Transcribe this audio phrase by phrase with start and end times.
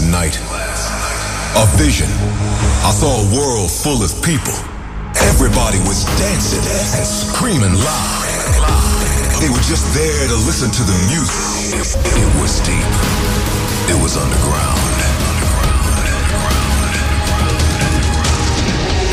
[0.00, 0.38] last night.
[1.58, 2.08] A vision.
[2.84, 4.54] I saw a world full of people.
[5.26, 8.22] Everybody was dancing and screaming loud.
[9.40, 11.82] They were just there to listen to the music.
[12.04, 12.86] It was deep.
[13.90, 14.78] It was underground.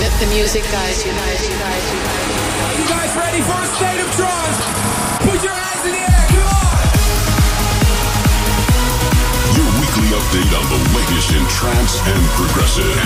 [0.02, 1.14] Let the music guide you.
[2.78, 4.95] You guys ready for a state of trance?
[10.26, 12.98] Update on the latest in trance and progressive.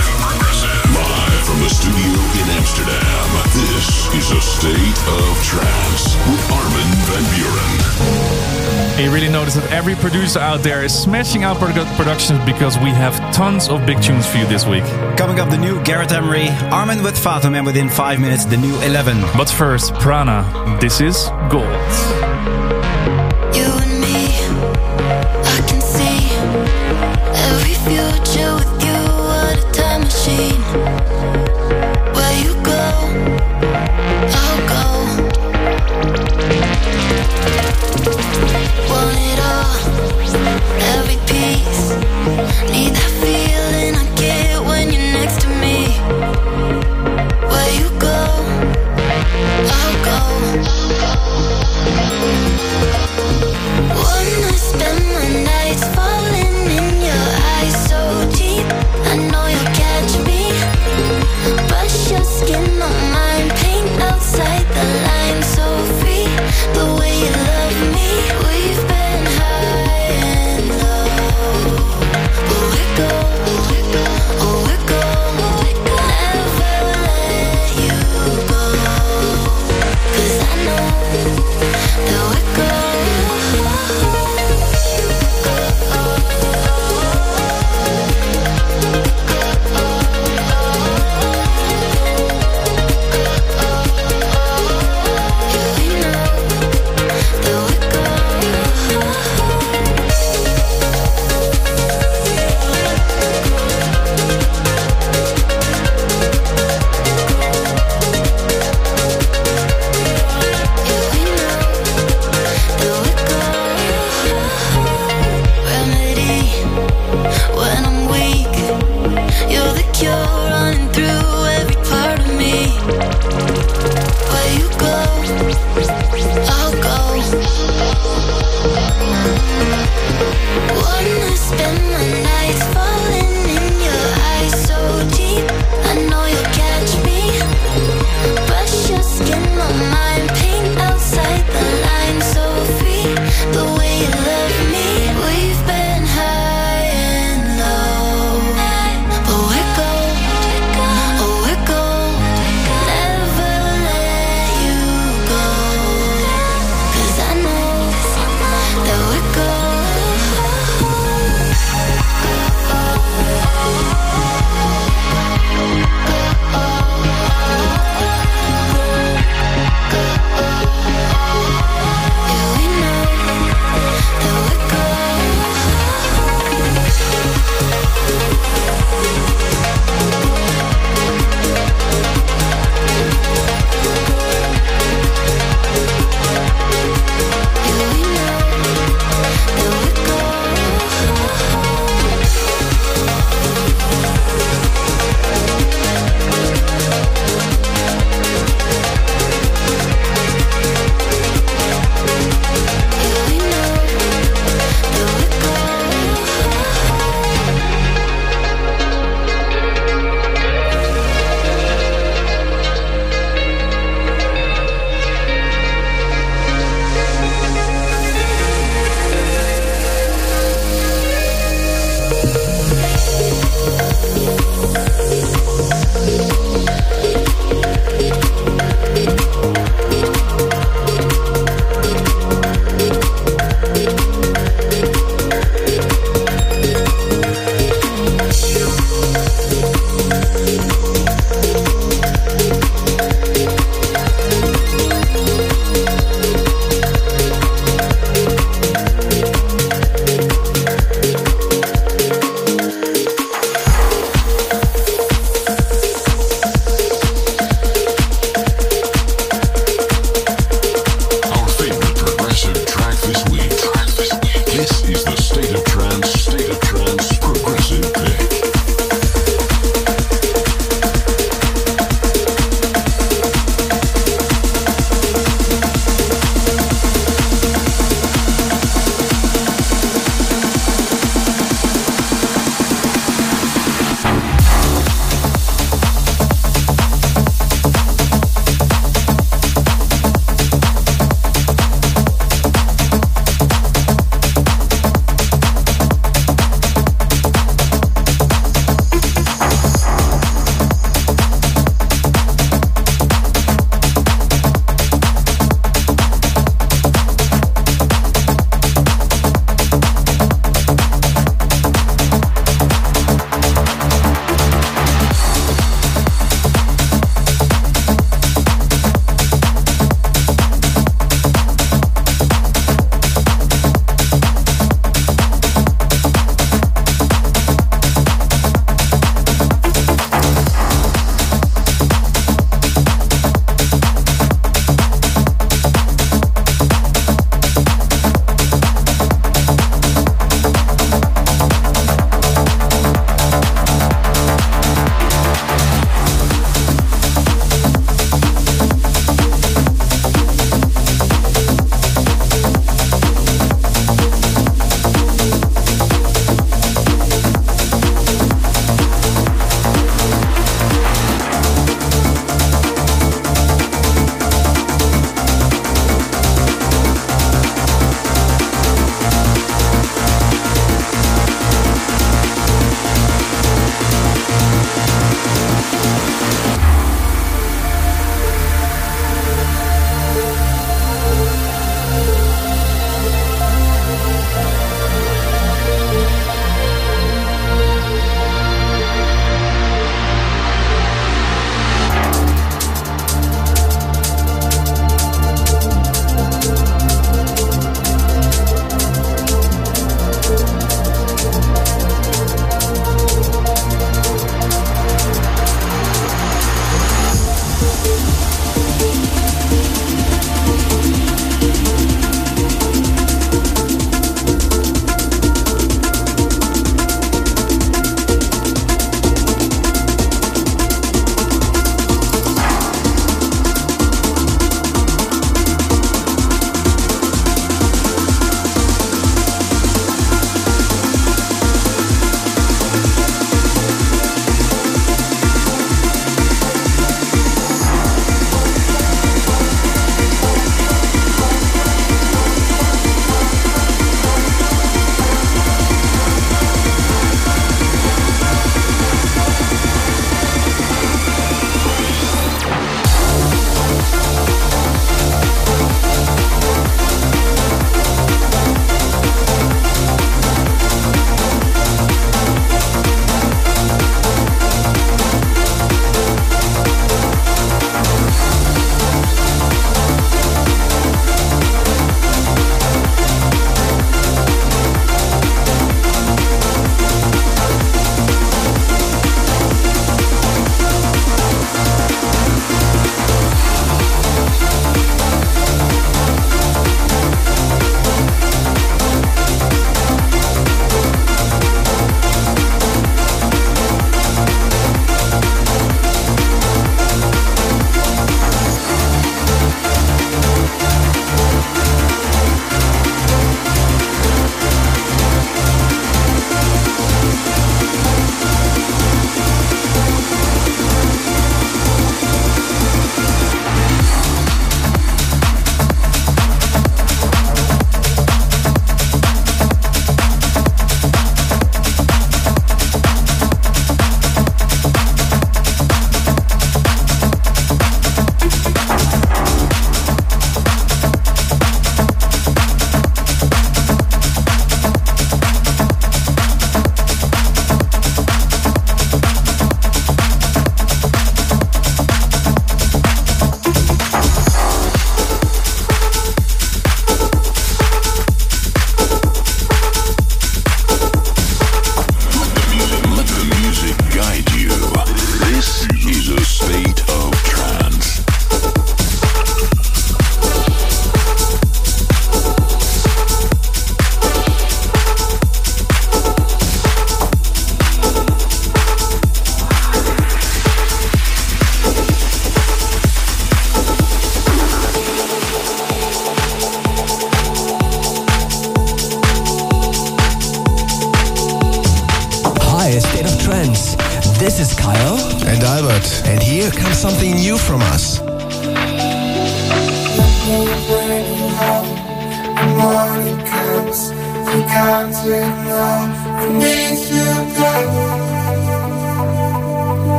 [0.95, 7.23] Live from the studio in Amsterdam, this is a state of trance with Armin van
[7.35, 9.03] Buuren.
[9.03, 12.89] You really notice that every producer out there is smashing out produ- productions because we
[12.91, 14.83] have tons of big tunes for you this week.
[15.17, 18.75] Coming up, the new Gareth Emery, Armin with Fatum, and within five minutes, the new
[18.77, 19.21] Elevven.
[19.38, 20.79] But first, PRAANA.
[20.79, 22.78] This is Gold.
[27.75, 29.00] Future with you.
[29.28, 30.88] What a time machine.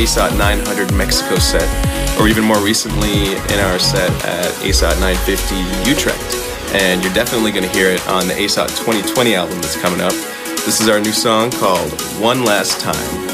[0.00, 1.68] ASOT 900 Mexico set,
[2.18, 6.34] or even more recently in our set at ASOT 950 Utrecht.
[6.74, 10.12] And you're definitely going to hear it on the ASOT 2020 album that's coming up.
[10.64, 13.29] This is our new song called One Last Time.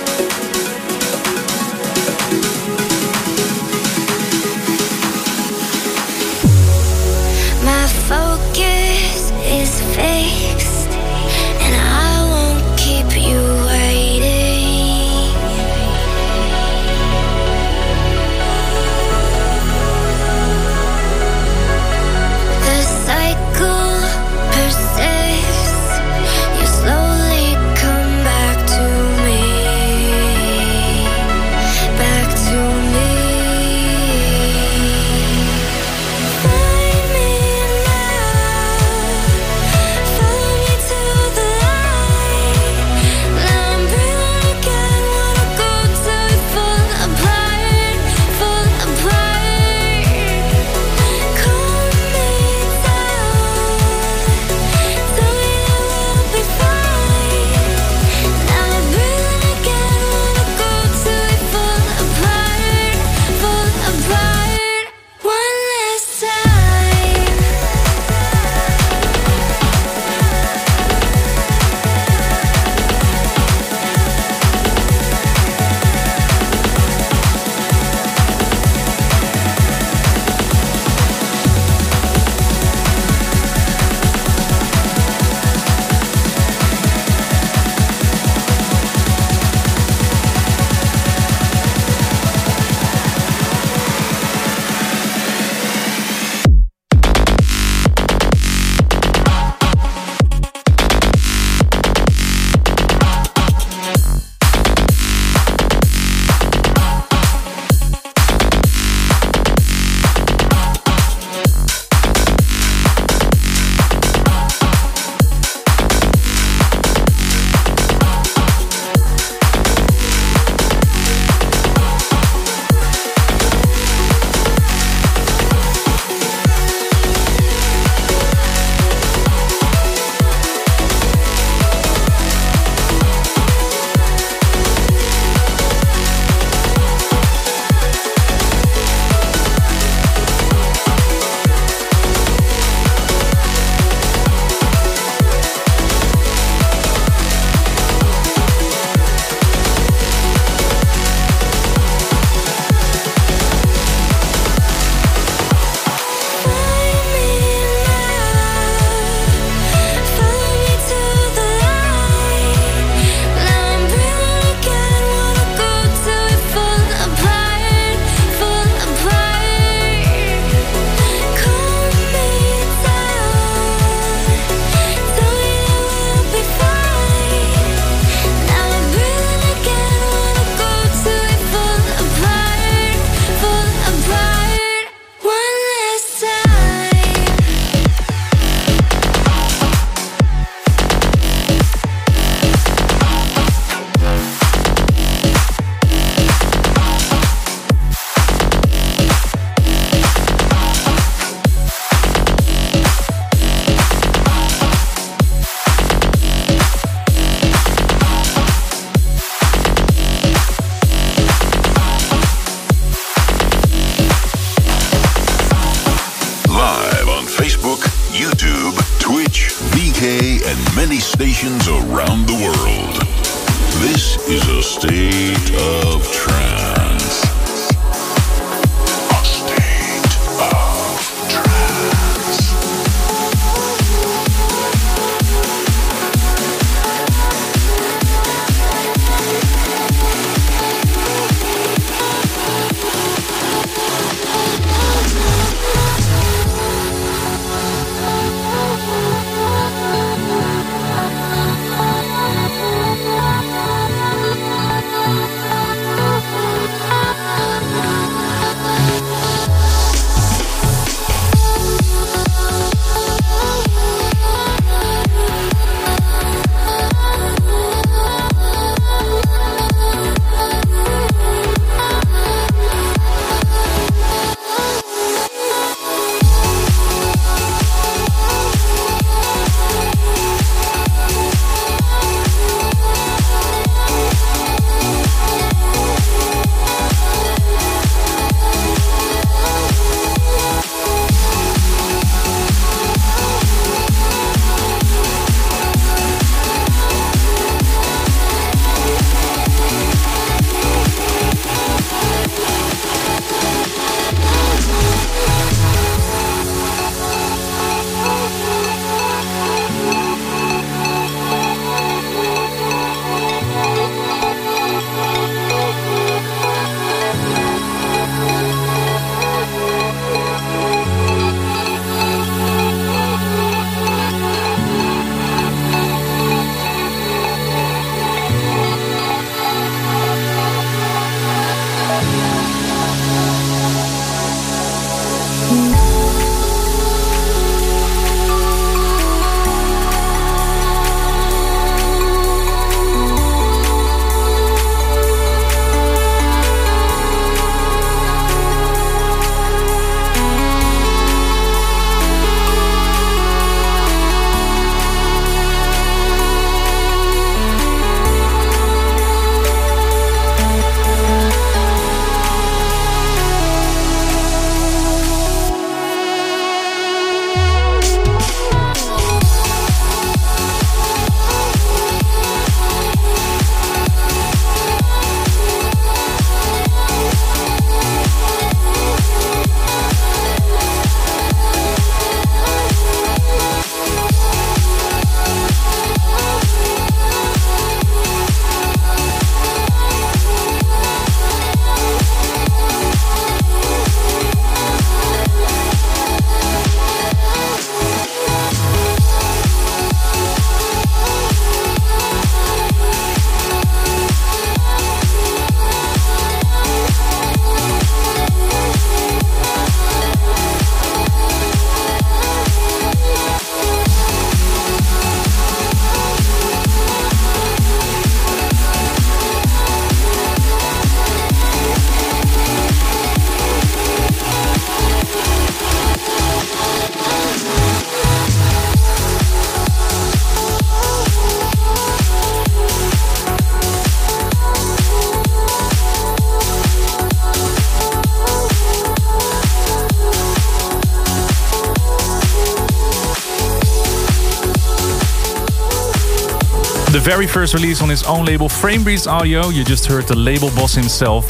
[447.06, 449.50] Very first release on his own label, Frainbreeze Audio.
[449.50, 451.24] You just heard the label boss himself.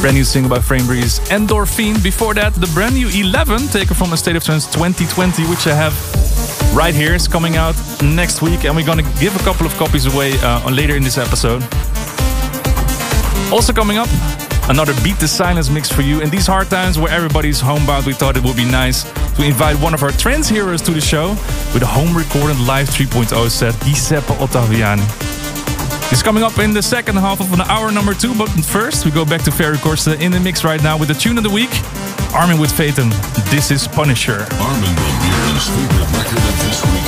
[0.00, 2.00] Brand new single by Frainbreeze, Endorphine.
[2.04, 5.74] Before that, the brand new Elevven, taken from A State of Trance 2020, which I
[5.74, 5.92] have
[6.72, 8.64] right here, is coming out next week.
[8.64, 11.62] And we're gonna give a couple of copies away uh, later in this episode.
[13.50, 14.08] Also coming up,
[14.70, 16.20] another Beat the Silence mix for you.
[16.20, 19.02] In these hard times where everybody's homebound, we thought it would be nice
[19.34, 21.30] to invite one of our trance heroes to the show
[21.74, 25.02] with a home recorded live 3.0 set, Giuseppe Ottaviani.
[26.12, 29.10] It's coming up in the second half of an hour number two, but first we
[29.10, 31.50] go back to Ferry Corsten in the mix right now with the tune of the
[31.50, 31.70] week,
[32.32, 33.10] Armin with Fatum.
[33.50, 34.46] This is Punisher.
[34.62, 36.99] Armin Van Buuren's favorite record of this week's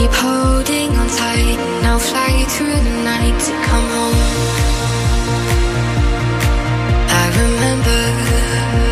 [0.00, 4.14] Keep holding on tight, and I'll fly through the night to come home.
[7.20, 8.89] I remember.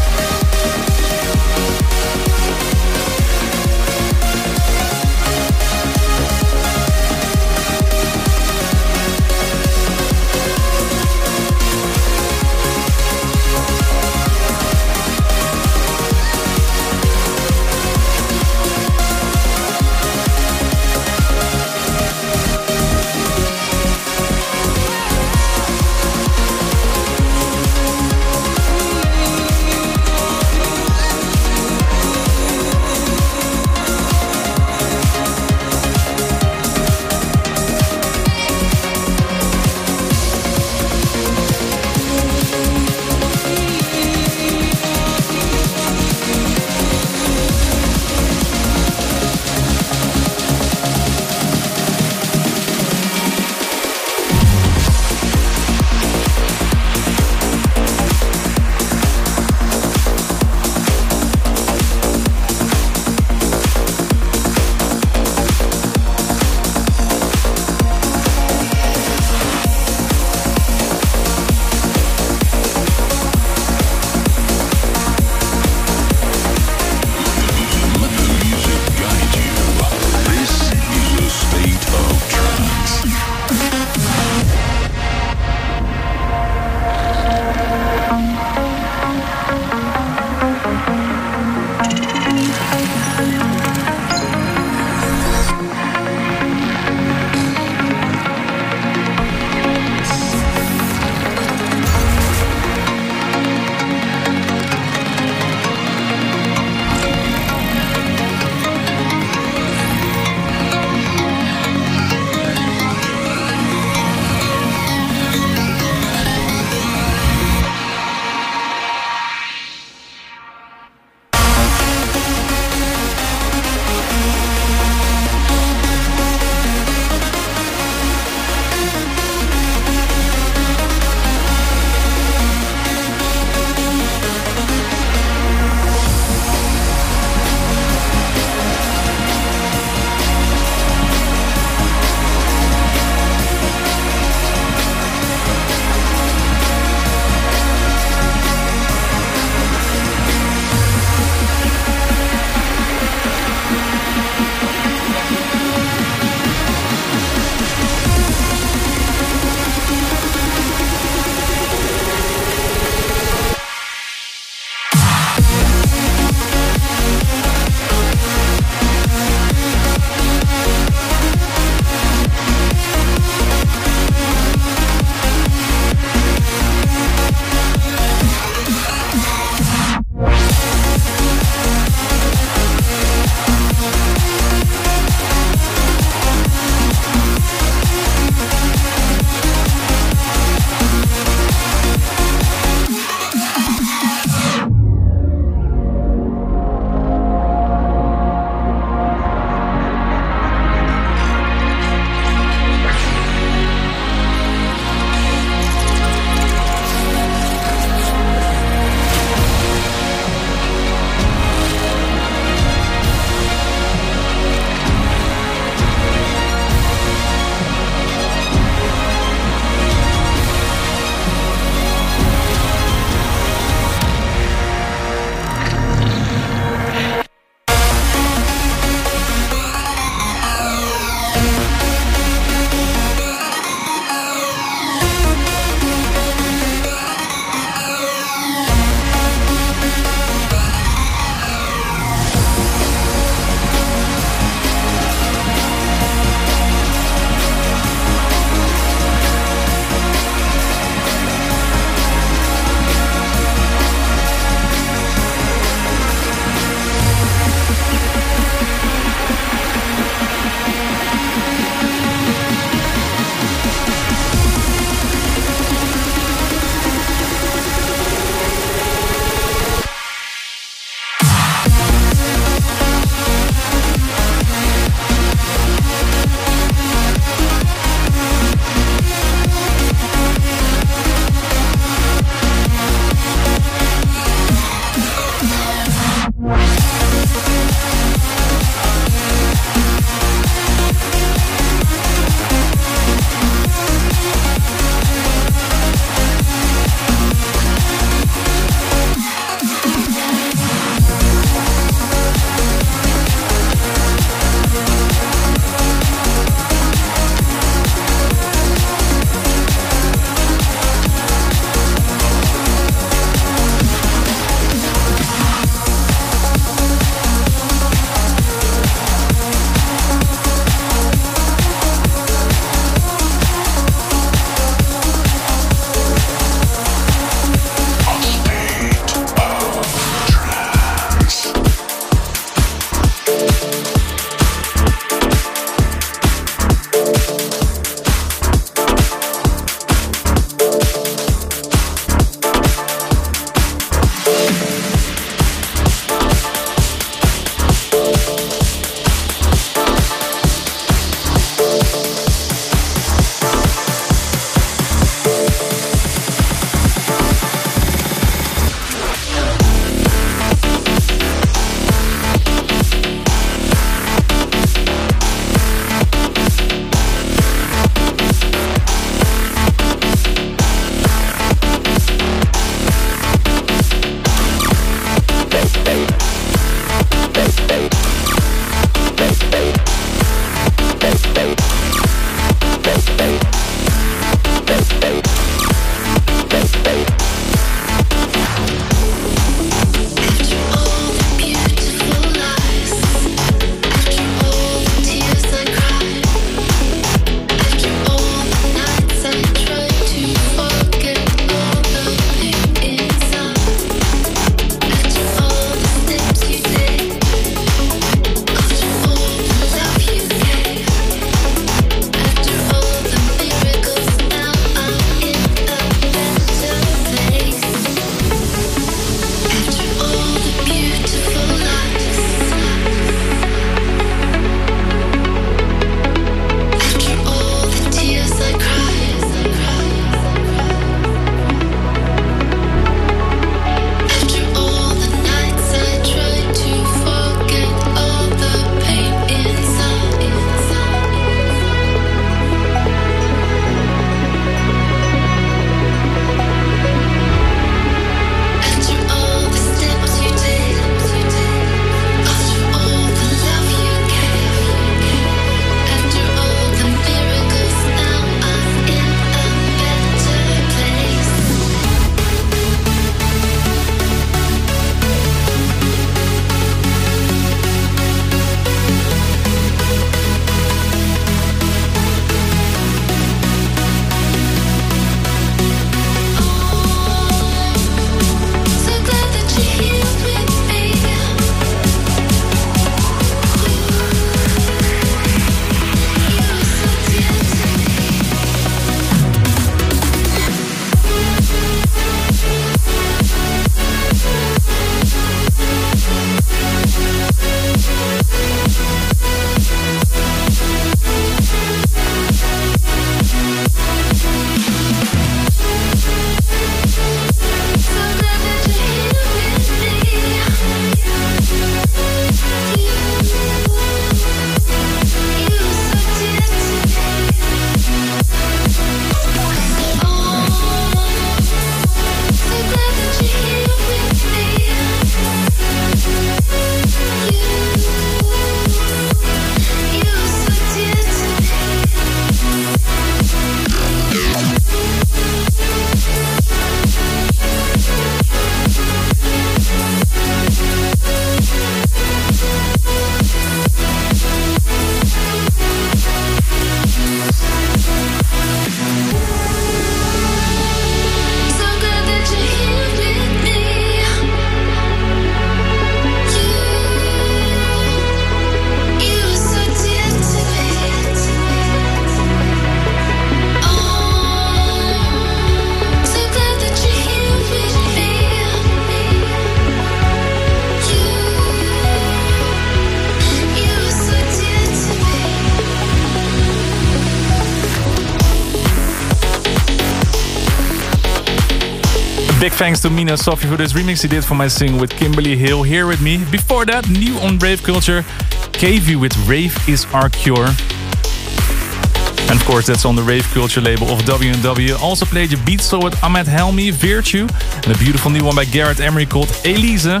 [582.46, 585.36] Big thanks to Mino Safy for this remix he did for my single with Kimberly
[585.36, 586.24] Hale here with me.
[586.30, 588.04] Before that, new on Rave Culture,
[588.52, 590.46] KEVU with Rave is Our Cure.
[590.46, 594.76] And of course, that's on the Rave Culture label of W&W.
[594.76, 597.26] Also played your Beatsole with Ahmed Helmy, Virtue,
[597.64, 599.86] and a beautiful new one by Gareth Emery called Elise.
[599.86, 600.00] You're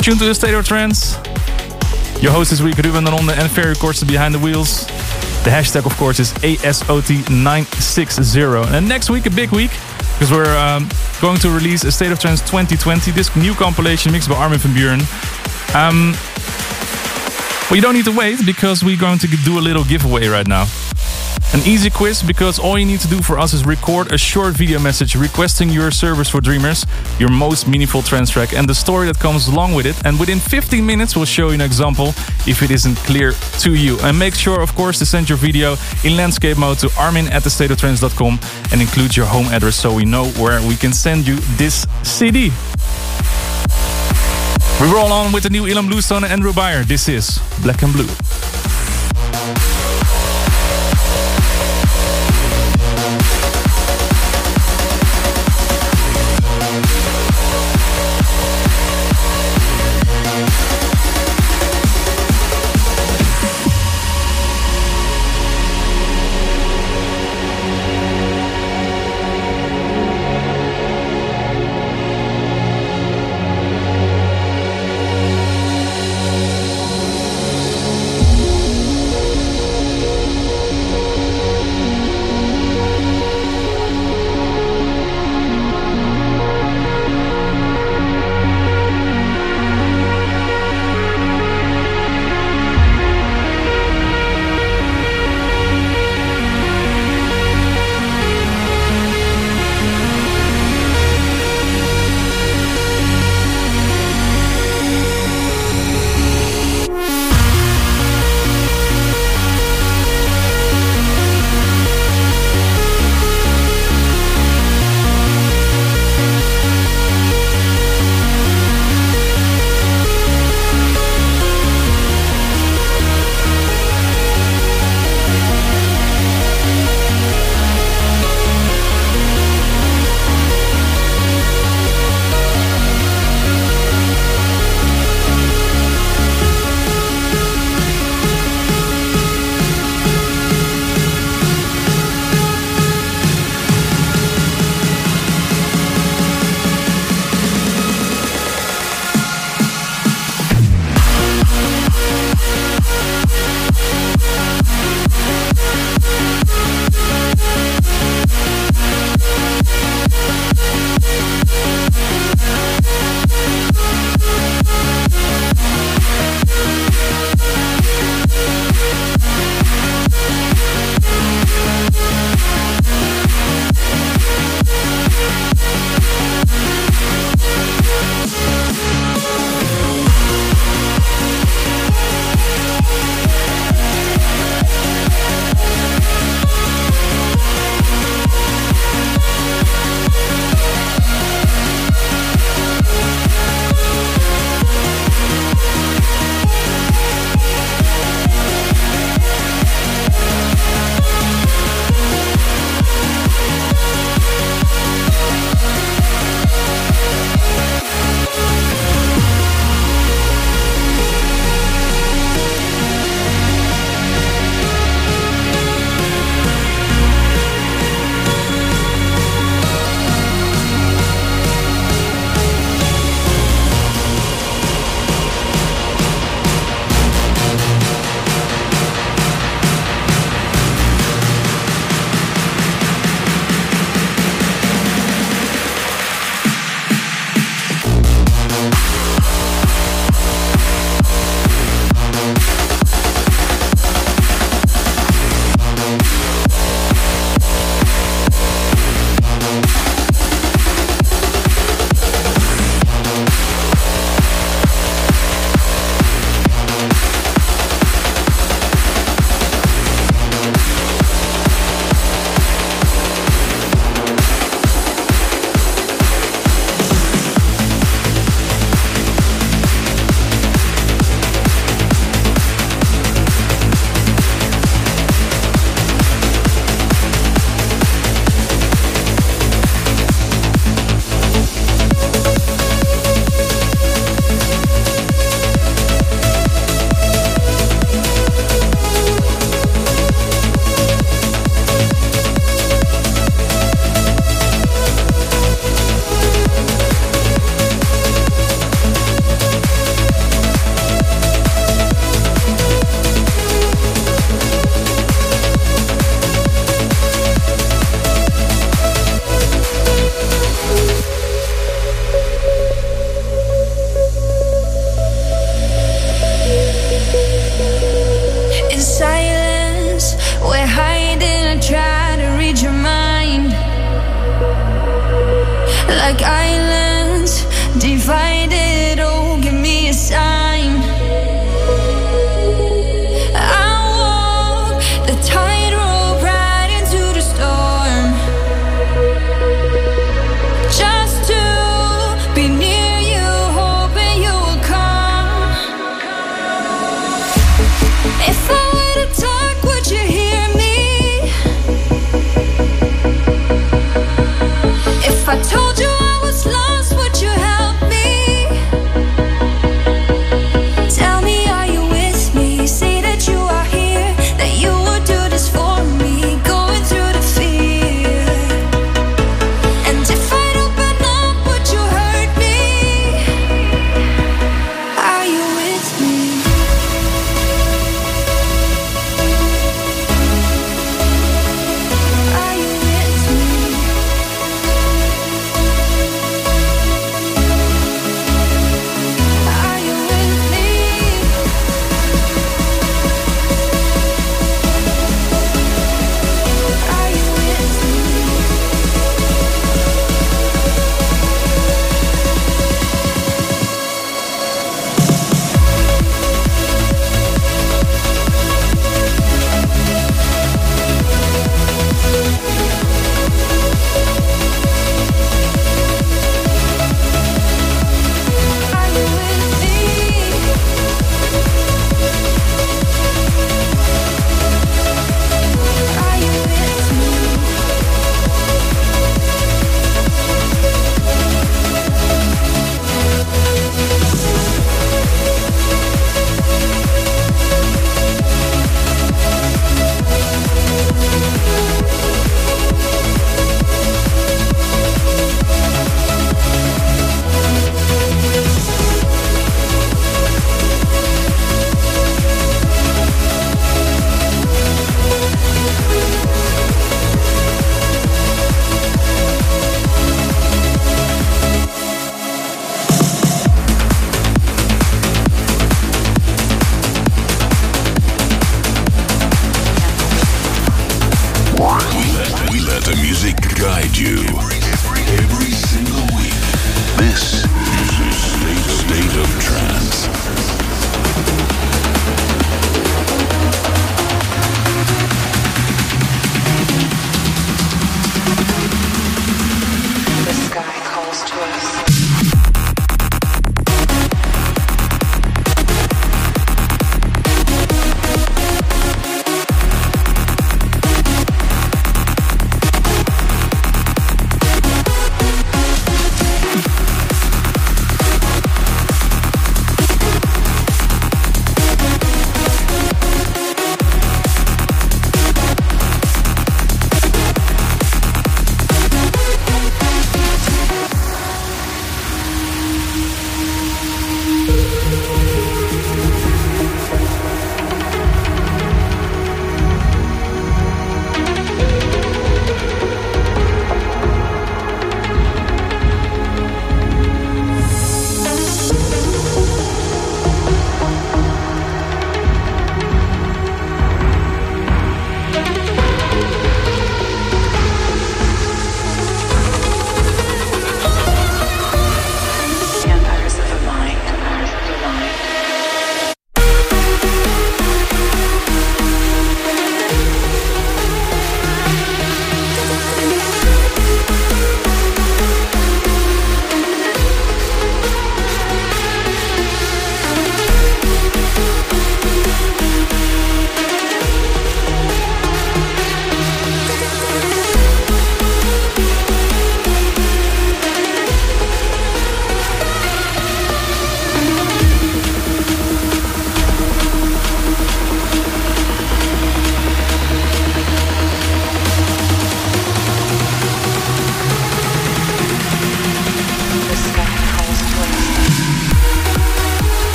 [0.00, 1.16] tuned to the State of Trance.
[2.22, 4.86] Your host this week, Ruben Ronde and Ferry Corsten behind the wheels.
[5.42, 8.70] The hashtag, of course, is ASOT960.
[8.70, 9.72] And next week, a big week,
[10.22, 10.88] because we're um,
[11.20, 14.72] going to release a State of Trance 2020, this new compilation mixed by Armin van
[14.72, 15.00] Buuren.
[15.74, 16.12] Um,
[17.68, 20.46] well, you don't need to wait, because we're going to do a little giveaway right
[20.46, 20.66] now.
[21.52, 24.54] An easy quiz because all you need to do for us is record a short
[24.54, 26.86] video message requesting your service for Dreamers,
[27.18, 29.96] your most meaningful trance track, and the story that comes along with it.
[30.06, 32.08] And within 15 minutes, we'll show you an example
[32.46, 33.98] if it isn't clear to you.
[34.00, 37.42] And make sure, of course, to send your video in landscape mode to armin at
[37.42, 38.40] thestateoftrance.com
[38.72, 42.50] and include your home address so we know where we can send you this CD.
[44.80, 46.82] We roll on with the new Ilan Bluestone and Andrew Bayer.
[46.82, 48.08] This is Black and Blue.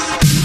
[0.00, 0.39] Calls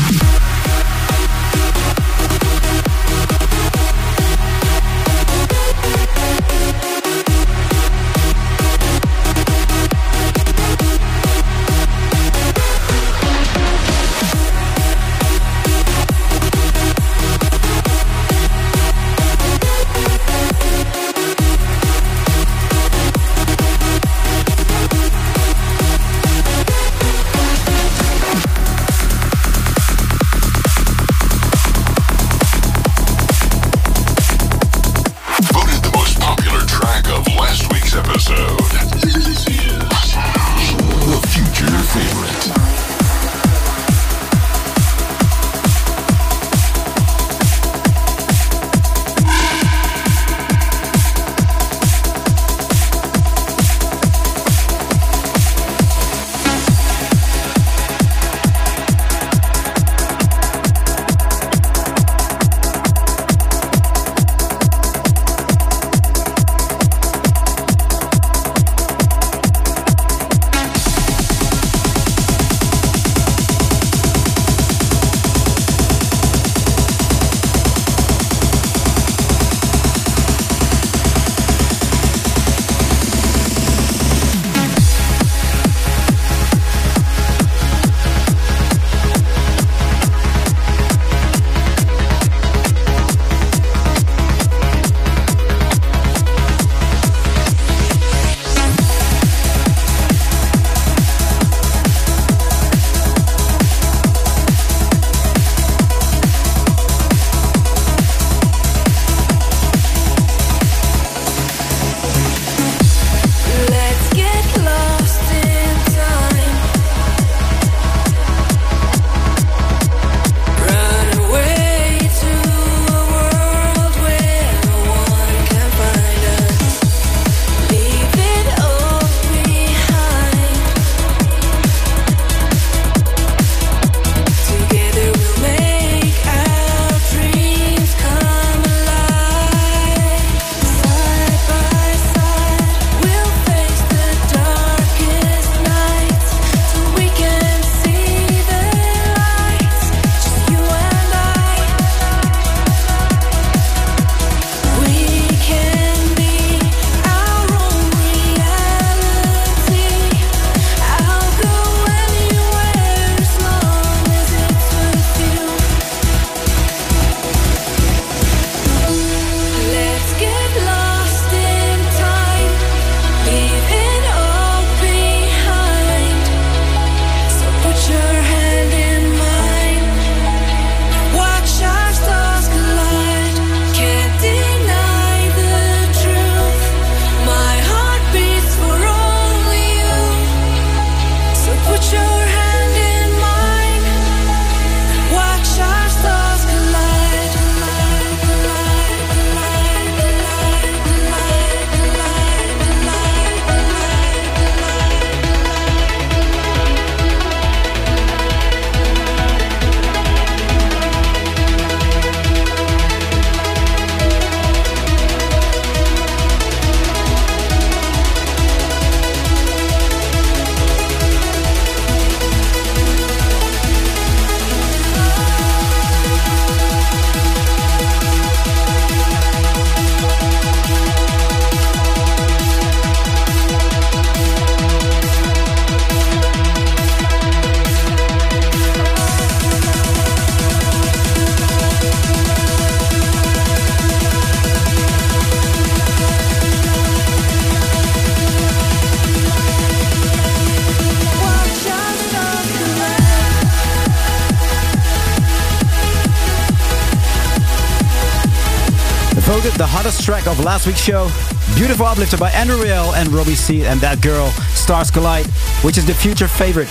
[260.45, 261.09] last week's show,
[261.55, 265.25] Beautiful Uplifter by Andrew Rayel and Robbie Seed and That Girl, Stars Collide,
[265.65, 266.69] which is the future favorite.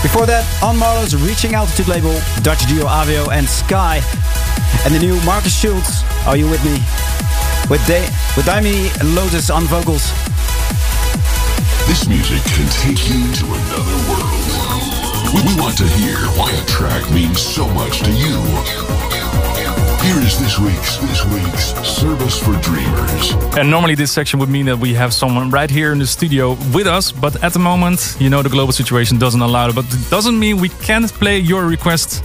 [0.00, 4.00] Before that, on Marlo's Reaching Altitude label, Dutch duo Avao and Sky,
[4.88, 6.80] and the new Markus Schulz, Are You With Me?
[7.68, 8.08] With, da-
[8.40, 10.08] with Daimy Lotus on vocals.
[11.84, 14.48] This music can take you to another world.
[15.36, 19.09] We want to hear why a track means so much to you.
[20.02, 23.32] Here is this week's this week's service for dreamers.
[23.58, 26.56] And normally this section would mean that we have someone right here in the studio
[26.72, 29.74] with us, but at the moment, you know, the global situation doesn't allow it.
[29.74, 32.22] But it doesn't mean we can't play your requests.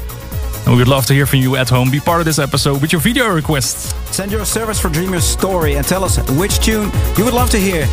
[0.65, 1.91] And we would love to hear from you at home.
[1.91, 3.93] Be part of this episode with your video requests.
[4.15, 7.57] Send your Service for Dreamers story and tell us which tune you would love to
[7.57, 7.86] hear.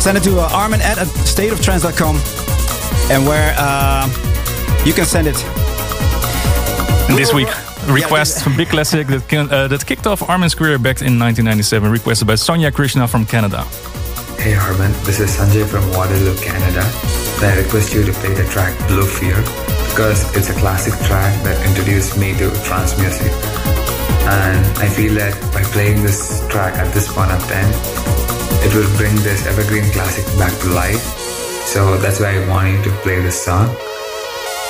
[0.00, 2.16] Send it to uh, Armin at stateoftrance.com
[3.12, 4.08] and where uh,
[4.86, 5.36] you can send it.
[7.08, 7.48] And this week,
[7.94, 11.90] request from Big Classic that, can, uh, that kicked off Armin's career back in 1997,
[11.90, 13.64] requested by Sanjay Krishna from Canada.
[14.38, 16.84] Hey Armin, this is Sanjay from Waterloo, Canada.
[17.40, 19.36] I request you to play the track Blue Fear
[19.90, 23.32] because it's a classic track that introduced me to trance music.
[24.28, 27.72] And I feel that by playing this track at this point of time,
[28.62, 31.02] it will bring this evergreen classic back to life.
[31.72, 33.74] So that's why I want you to play this song.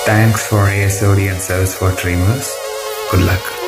[0.05, 2.58] Thanks for ASOT and Service for Dreamers.
[3.11, 3.58] Good luck.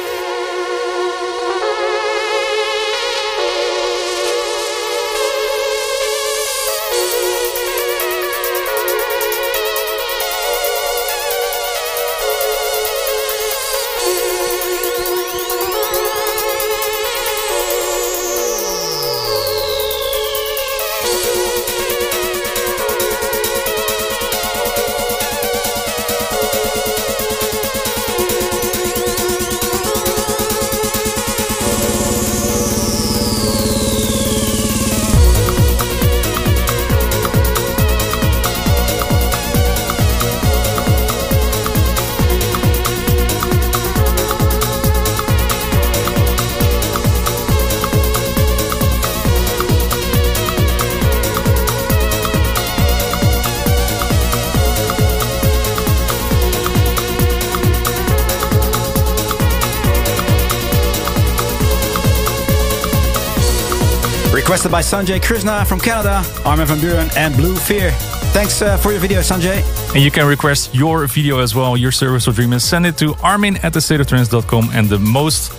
[64.62, 67.90] Requested by Sanjay Krishna from Canada, Armin van Buuren, and Blue Fear.
[68.32, 69.64] Thanks uh, for your video, Sanjay.
[69.96, 72.96] And you can request your video as well, your service or dream, and send it
[73.00, 74.70] to armin at thestateoftrance.com.
[74.74, 75.52] And the most,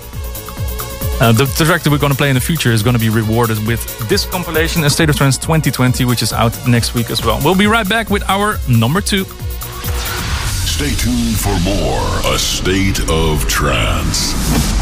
[1.20, 3.00] uh, the, the track that we're going to play in the future is going to
[3.00, 7.10] be rewarded with this compilation, A State of Trance 2020, which is out next week
[7.10, 7.40] as well.
[7.42, 9.24] We'll be right back with our number two.
[10.64, 14.81] Stay tuned for more A State of Trance.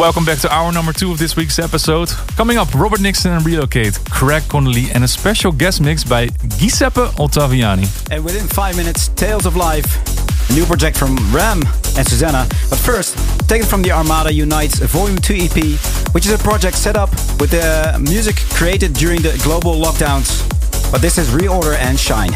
[0.00, 2.08] Welcome back to our number two of this week's episode.
[2.34, 7.02] Coming up, Robert Nickson and Re:locate, Craig Connelly, and a special guest mix by Giuseppe
[7.18, 7.86] Ottaviani.
[8.10, 9.84] And within five minutes, Tales of Life,
[10.48, 11.60] a new project from RAM
[11.98, 12.46] and Susana.
[12.70, 13.14] But first,
[13.46, 17.50] taken from the Armada Unites Volume 2 EP, which is a project set up with
[17.50, 20.48] the music created during the global lockdowns.
[20.90, 22.32] But this is ReOrder and Shine.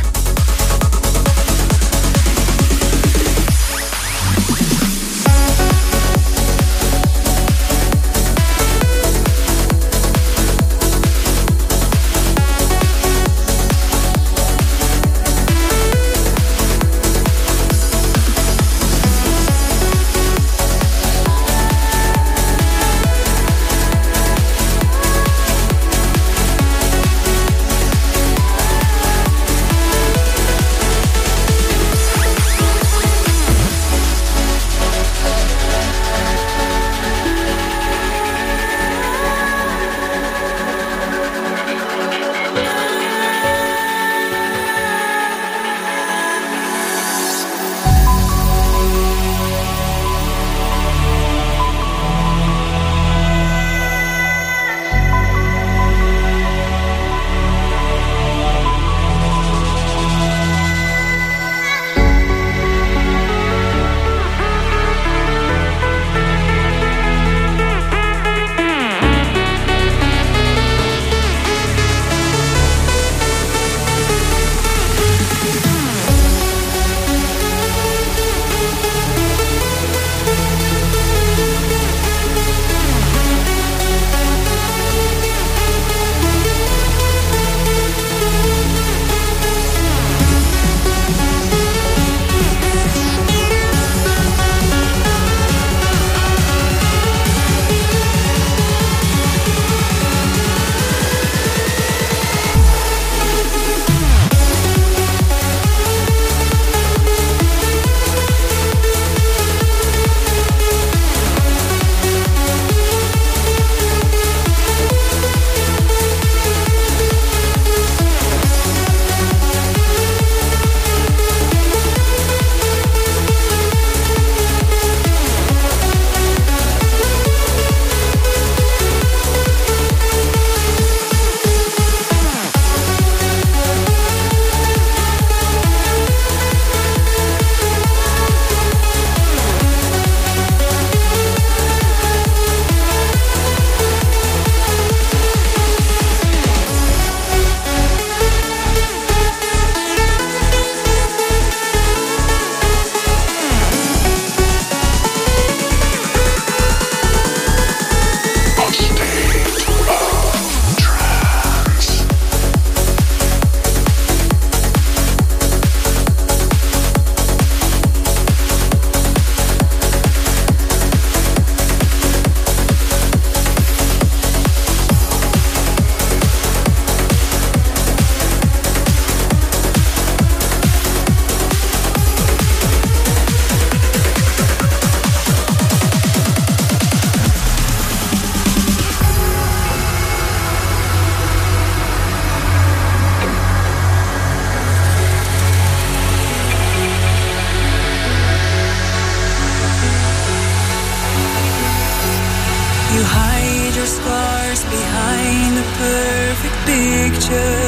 [205.59, 207.61] A perfect picture.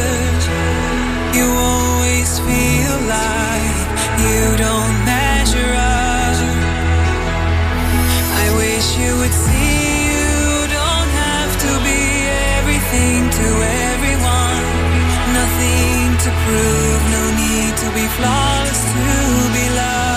[1.37, 3.77] You always feel like
[4.25, 6.17] you don't measure up.
[8.43, 9.77] I wish you would see
[10.09, 12.01] you don't have to be
[12.57, 13.49] everything to
[13.93, 14.65] everyone.
[15.37, 19.09] Nothing to prove, no need to be flawless to
[19.53, 20.16] be loved.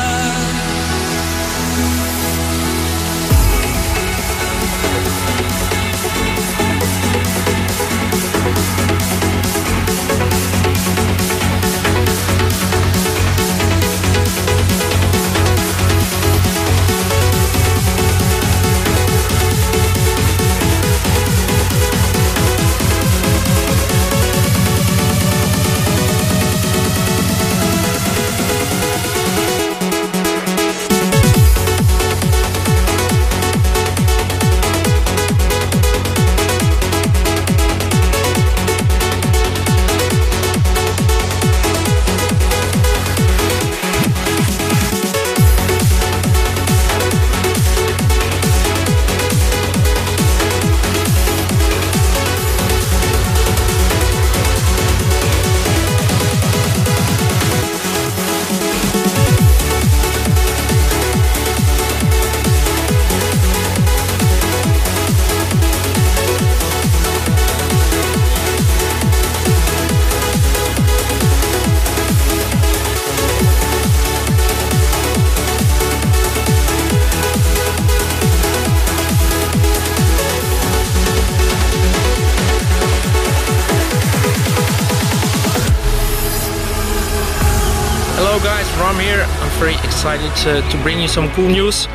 [90.30, 91.88] Excited to, to bring you some cool news.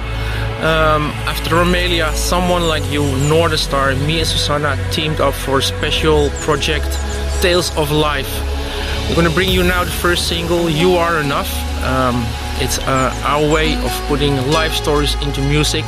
[0.60, 5.62] Um, after Romelia, someone like you, Northern Star, me and Susana teamed up for a
[5.62, 6.86] special project,
[7.42, 8.30] Tales of Life.
[9.08, 11.52] We're gonna bring you now the first single, You Are Enough.
[11.84, 12.24] Um,
[12.60, 15.84] it's uh, our way of putting life stories into music.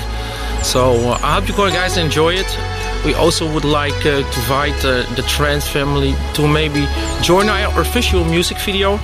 [0.63, 2.59] So uh, I hope you guys enjoy it.
[3.05, 6.87] We also would like uh, to invite uh, the trance family to maybe
[7.23, 8.99] join our official music video.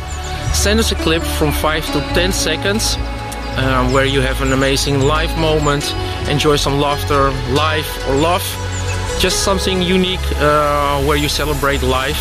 [0.52, 2.98] Send us a clip from 5 to 10 seconds
[3.56, 5.94] uh, where you have an amazing live moment,
[6.28, 8.42] enjoy some laughter, life or love.
[9.18, 12.18] Just something unique uh, where you celebrate life.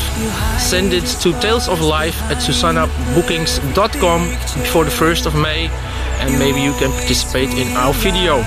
[0.59, 4.29] Send it to Tales of Life at susannabookings.com
[4.61, 5.69] before the 1st of May
[6.21, 8.43] and maybe you can participate in our video.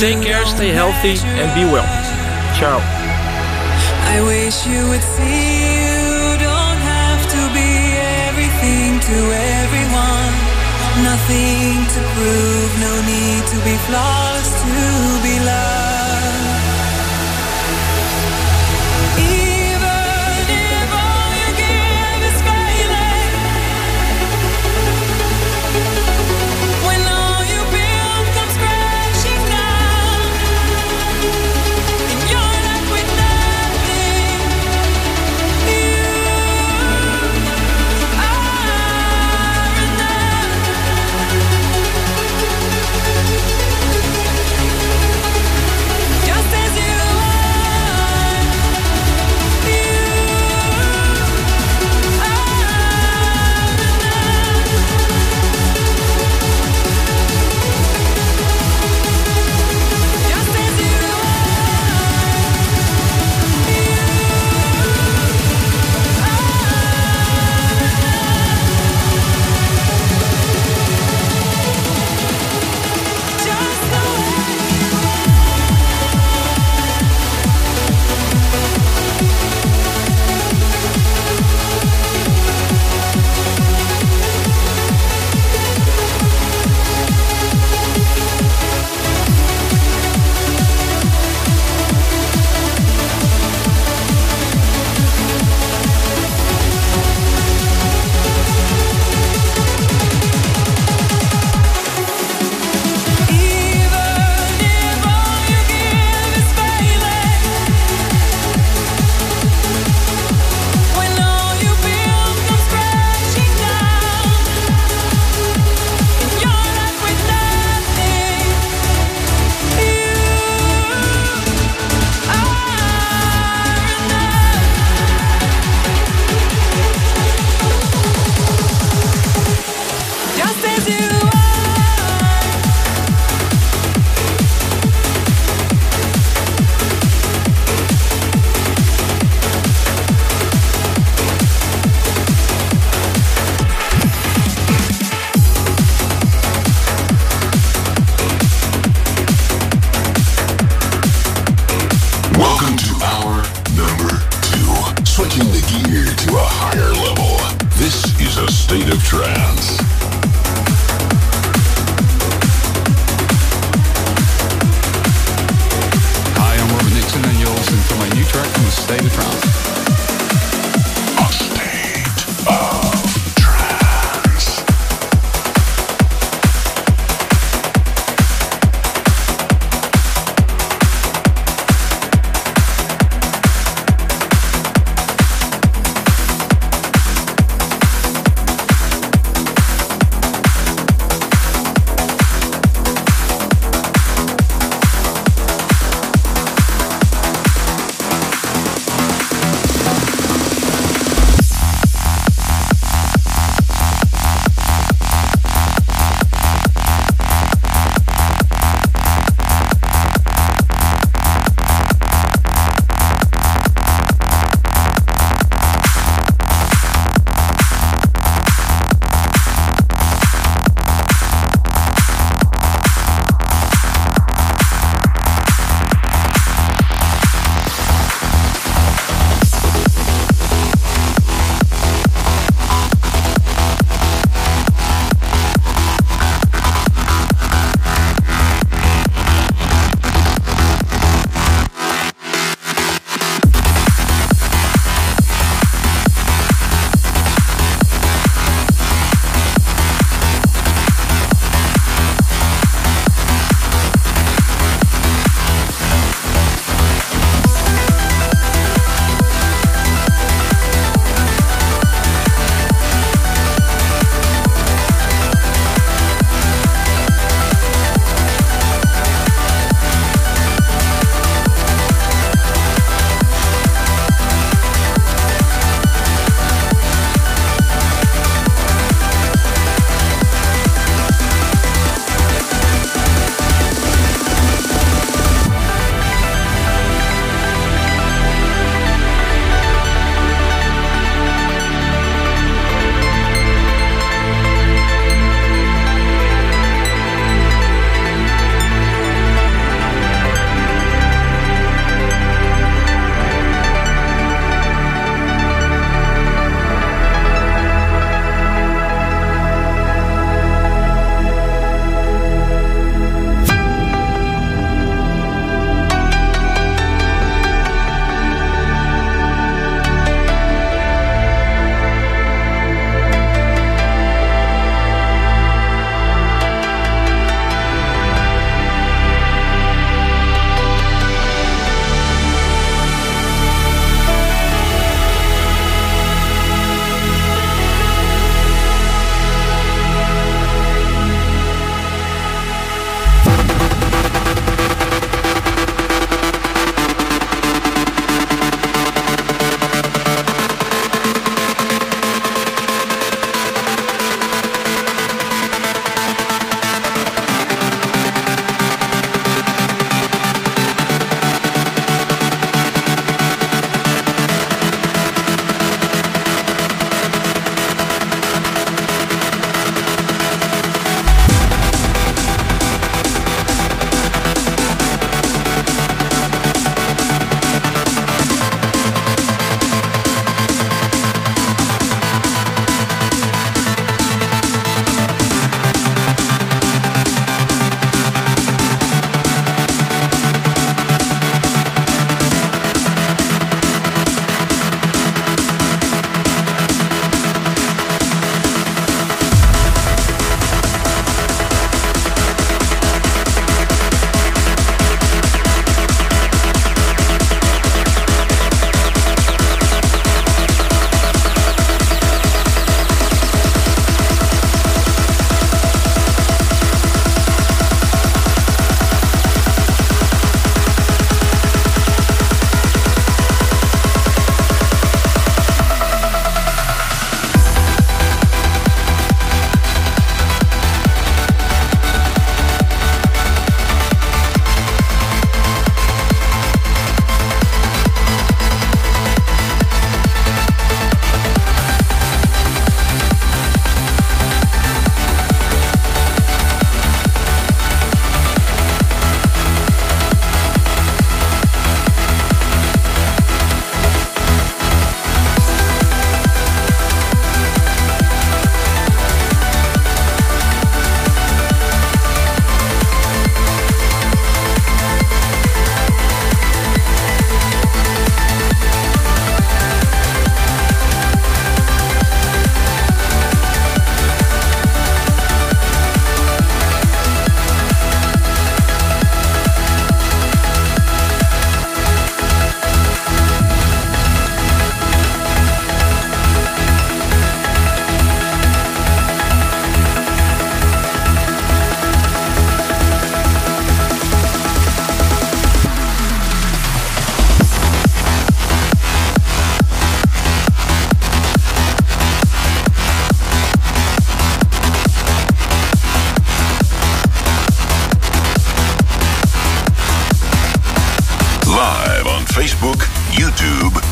[0.00, 1.86] Take care, stay healthy and be well.
[2.58, 2.80] Ciao.
[11.02, 15.75] Nothing to prove, no need to be flawless to be loved.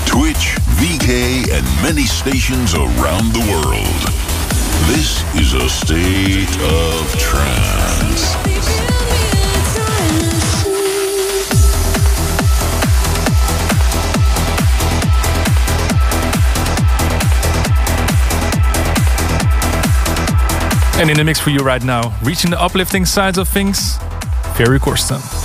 [0.06, 4.00] Twitch, VK, and many stations around the world.
[4.86, 8.34] This is a state of trance.
[20.96, 23.98] And in the mix for you right now, reaching the uplifting sides of things,
[24.56, 25.43] Ferry Corsten.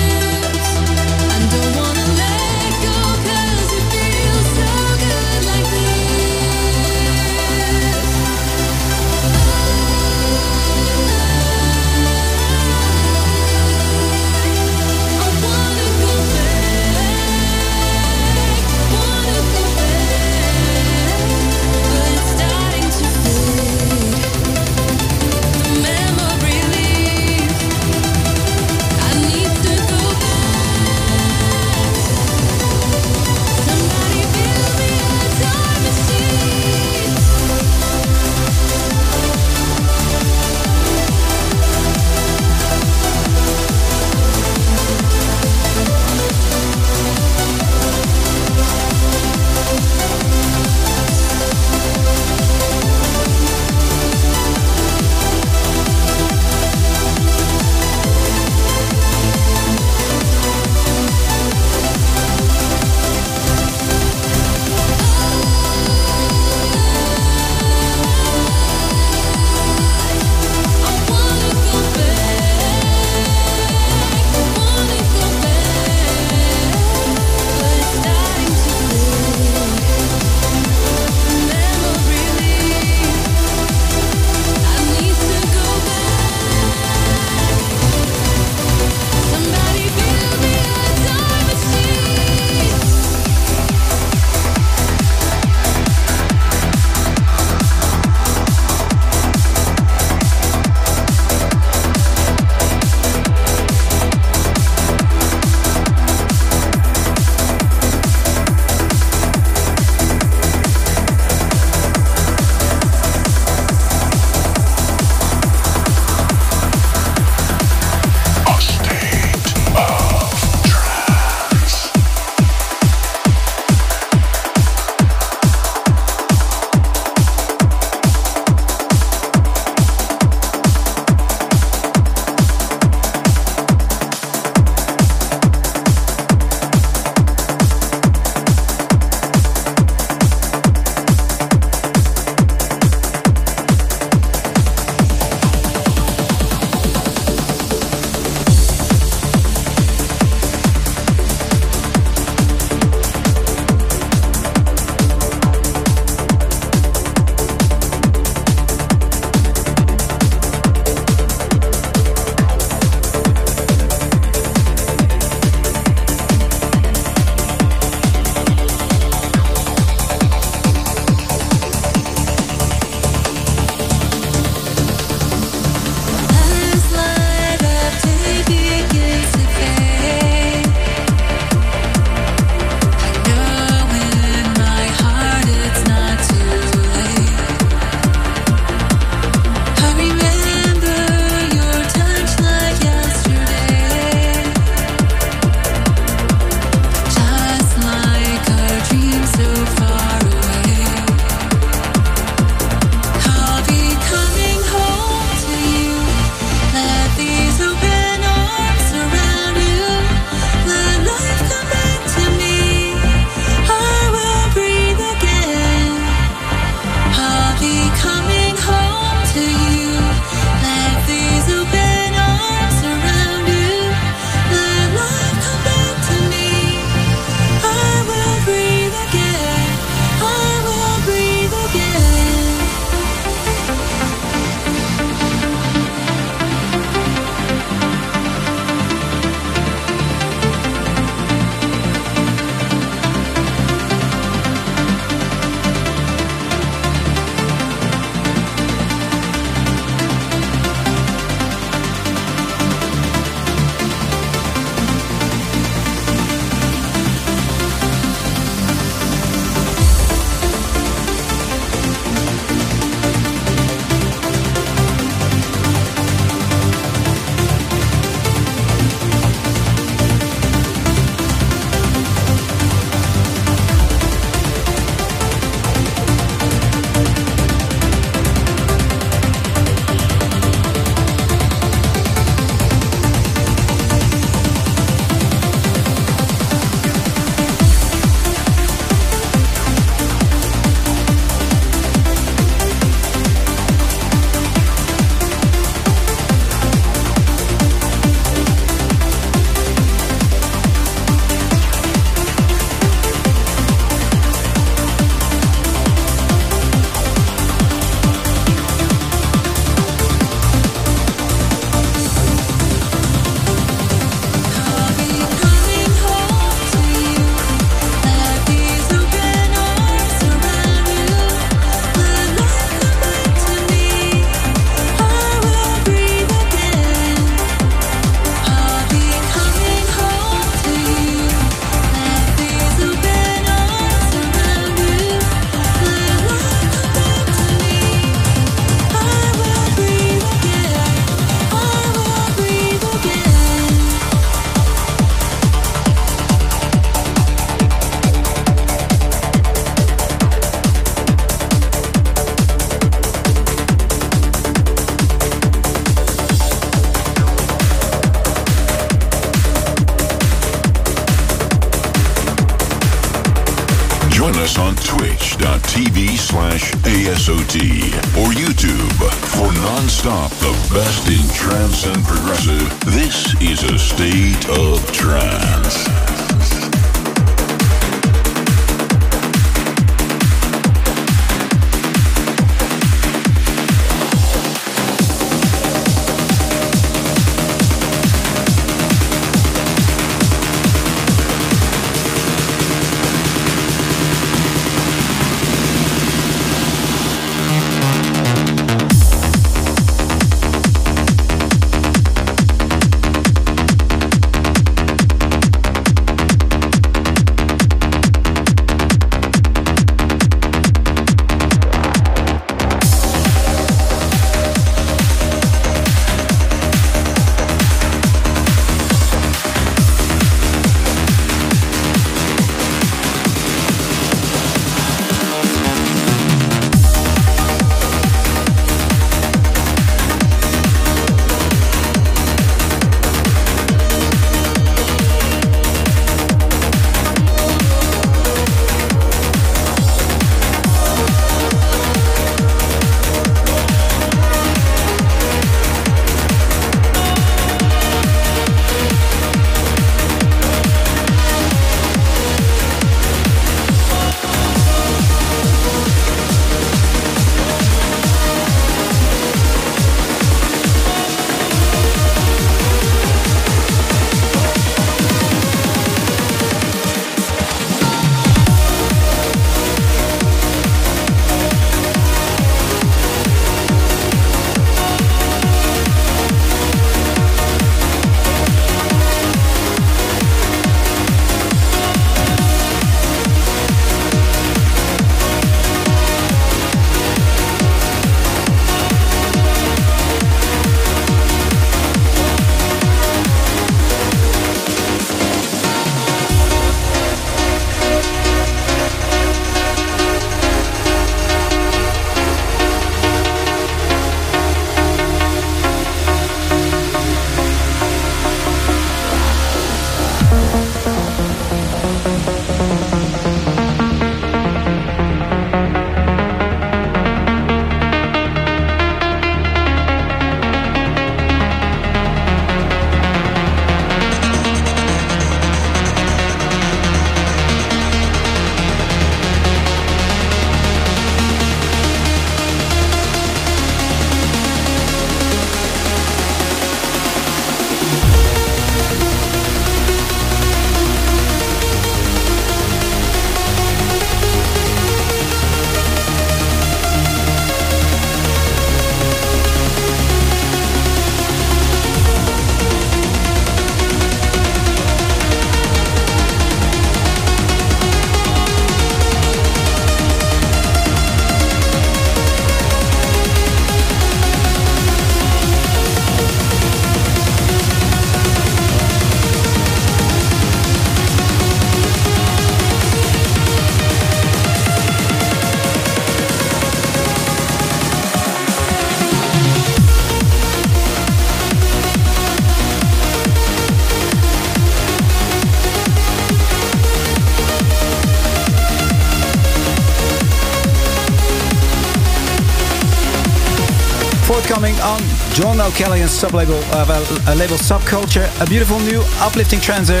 [595.44, 600.00] On John O'Callaghan's sub-label, a, uh, label Subculture, a beautiful new uplifting trancer,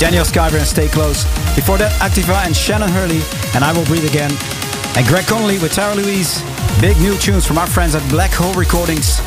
[0.00, 1.24] Daniel Skyver and Stay Close.
[1.54, 3.20] Before that, Activa and Shannon Hurley,
[3.54, 4.30] and I Will Breathe Again.
[4.96, 6.42] And Craig Connelly with Tara Louise.
[6.80, 9.20] Big new tunes from our friends at Black Hole Recordings.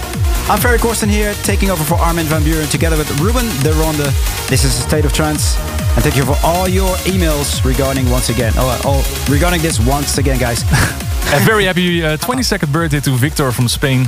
[0.50, 4.10] I'm Ferry Corsten here, taking over for Armin van Buuren together with Ruben de Ronde.
[4.50, 5.56] This is a State of Trance.
[5.94, 8.54] And thank you for all your emails regarding once again.
[8.56, 10.64] Oh, oh regarding this once again, guys.
[11.34, 14.08] A very happy uh, 22nd birthday to Victor from Spain.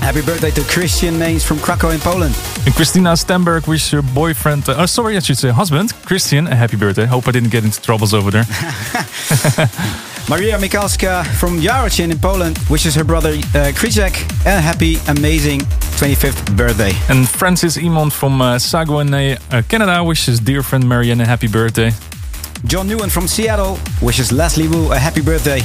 [0.00, 2.34] Happy birthday to Christian Mains from Krakow in Poland.
[2.64, 6.54] And Christina Stenberg wish your boyfriend, uh, oh, sorry, I should say husband, Christian, a
[6.54, 7.04] happy birthday.
[7.06, 8.44] Hope I didn't get into troubles over there.
[10.28, 14.14] Maria Mikalska from Jarocin in Poland wishes her brother uh, Krzyzek
[14.46, 15.60] a happy, amazing
[15.98, 16.92] 25th birthday.
[17.08, 21.90] And Francis Imond from uh, Saguenay, uh, Canada wishes dear friend Marianne a happy birthday.
[22.64, 25.60] John Newen from Seattle wishes Leslie Wu a happy birthday.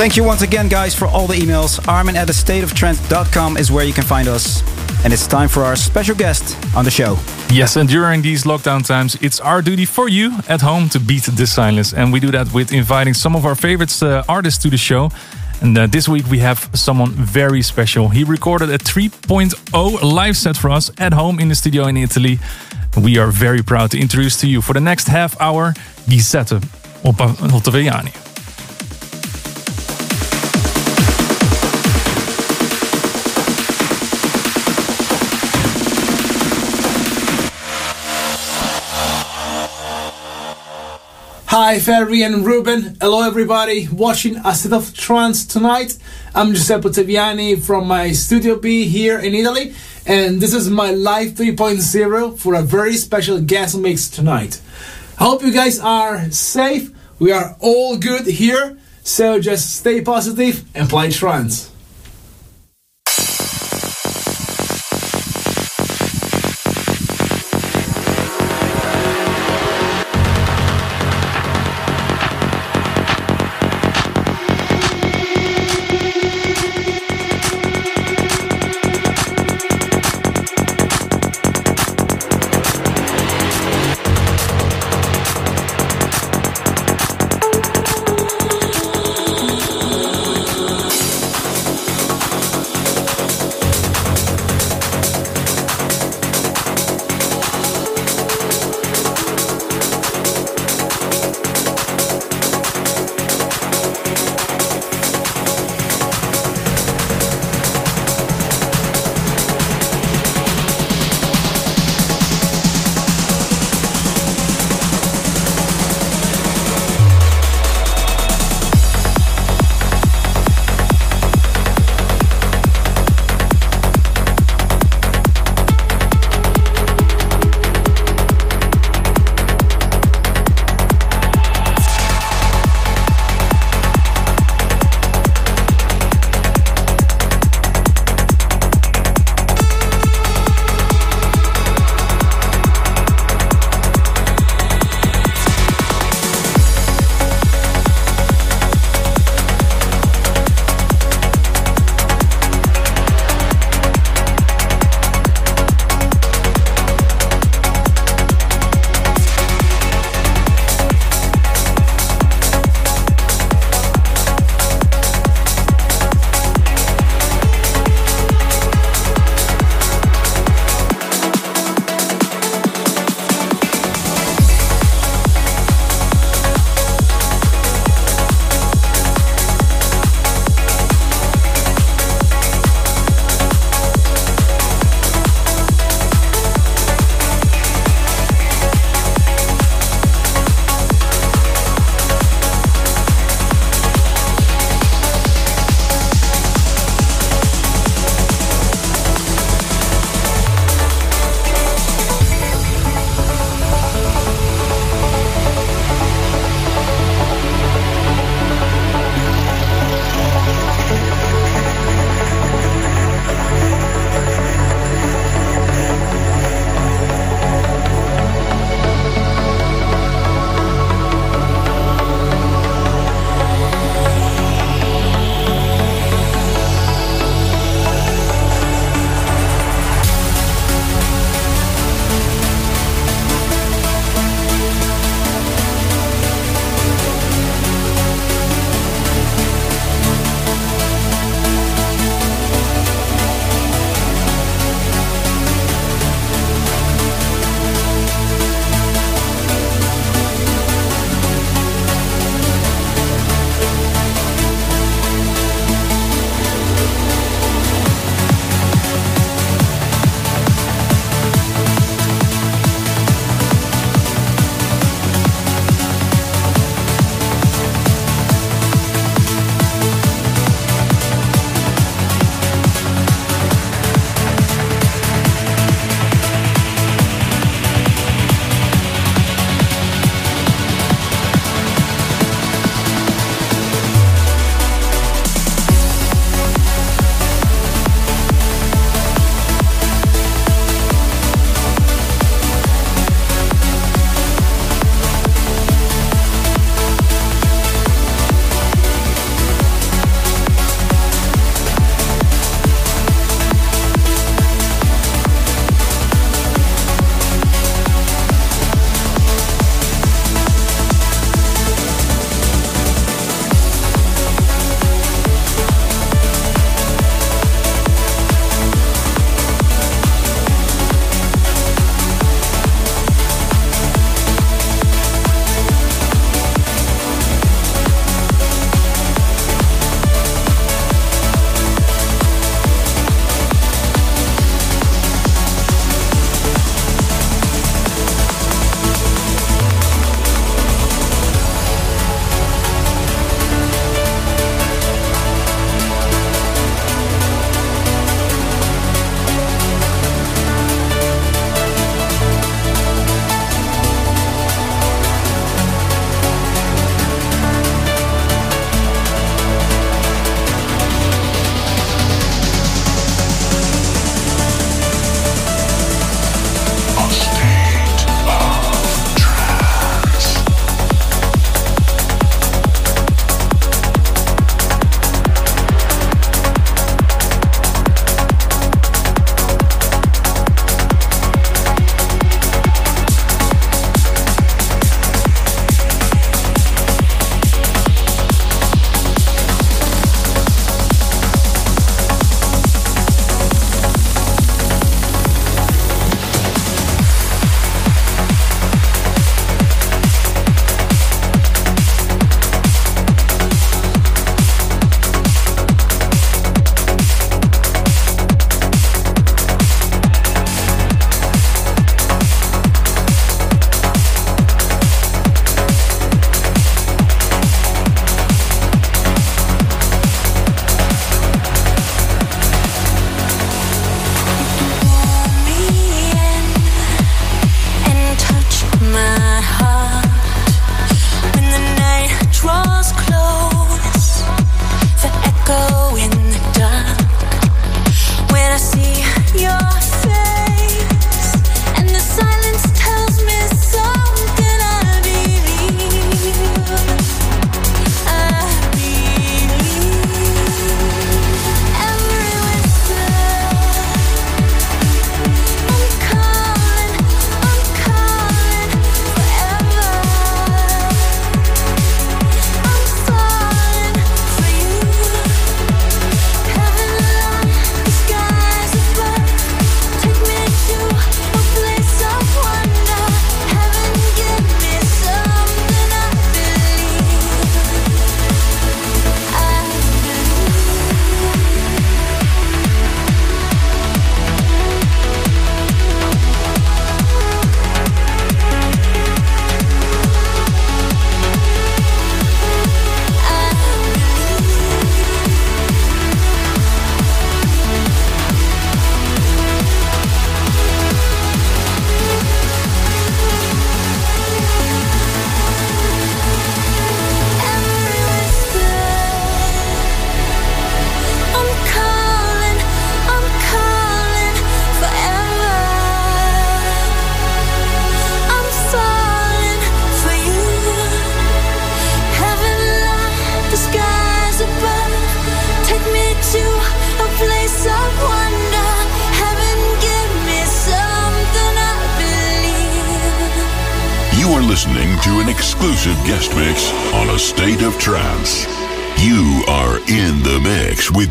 [0.00, 1.78] Thank you once again, guys, for all the emails.
[1.86, 4.62] Armin at thestateoftrance.com is where you can find us.
[5.04, 7.18] and it's time for our special guest on the show.
[7.50, 11.24] Yes, and during these lockdown times, it's our duty for you at home to beat
[11.24, 11.92] the silence.
[11.92, 15.10] And we do that with inviting some of our favorite uh, artists to the show.
[15.60, 18.08] And uh, this week we have someone very special.
[18.08, 22.38] He recorded a 3.0 live set for us at home in the studio in Italy.
[22.96, 25.74] We are very proud to introduce to you for the next half hour
[26.08, 26.56] Giuseppe
[27.04, 28.29] Ottaviani.
[41.70, 42.96] Hi, Ferry and Ruben.
[43.00, 45.96] Hello, everybody watching A State of Trance tonight.
[46.34, 49.72] I'm Giuseppe Ottaviani from my Studio B here in Italy,
[50.04, 54.60] and this is my live 3.0 for a very special guest mix tonight.
[55.16, 56.90] I hope you guys are safe.
[57.20, 61.70] We are all good here, so just stay positive and play trance.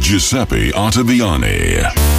[0.10, 2.19] Giuseppe Ottaviani.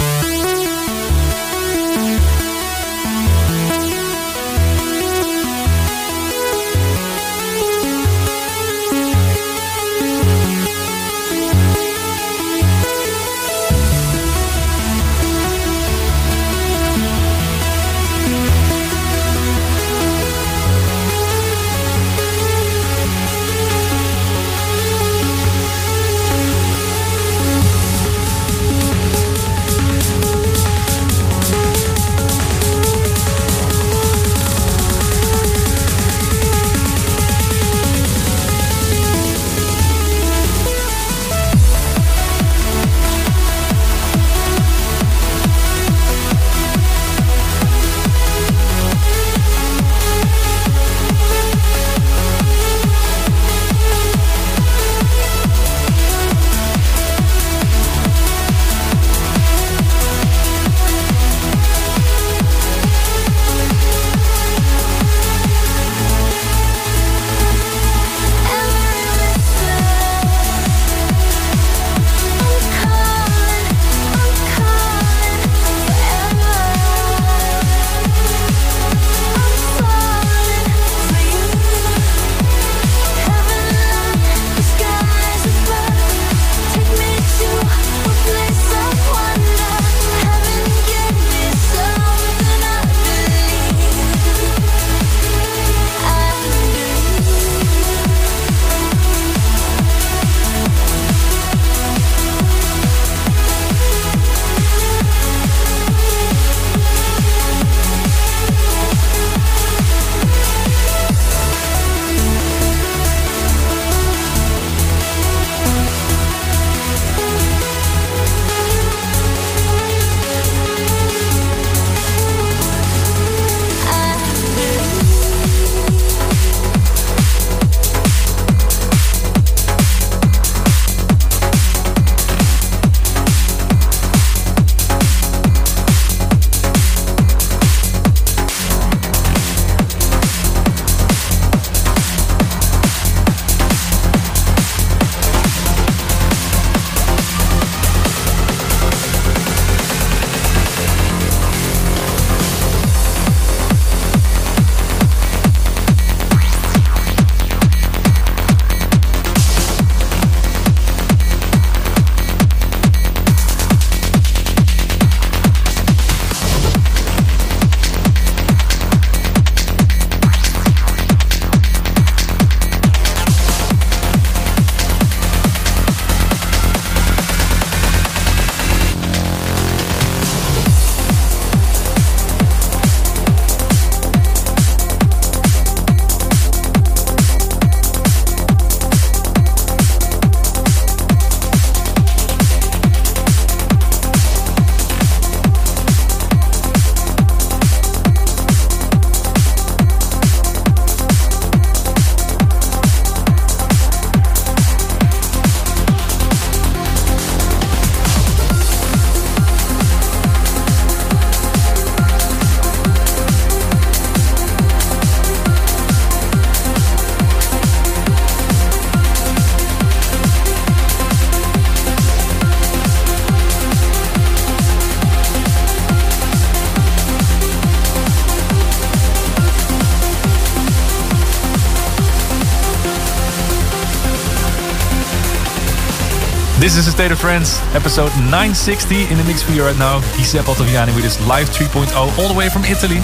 [236.71, 239.99] This is the State of Trance, episode 960 in the mix for you right now.
[240.15, 242.99] Giuseppe Ottaviani with his Live 3.0 all the way from Italy.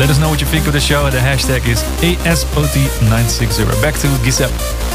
[0.00, 1.10] Let us know what you think of the show.
[1.10, 3.82] The hashtag is ASOT960.
[3.82, 4.89] Back to Giuseppe.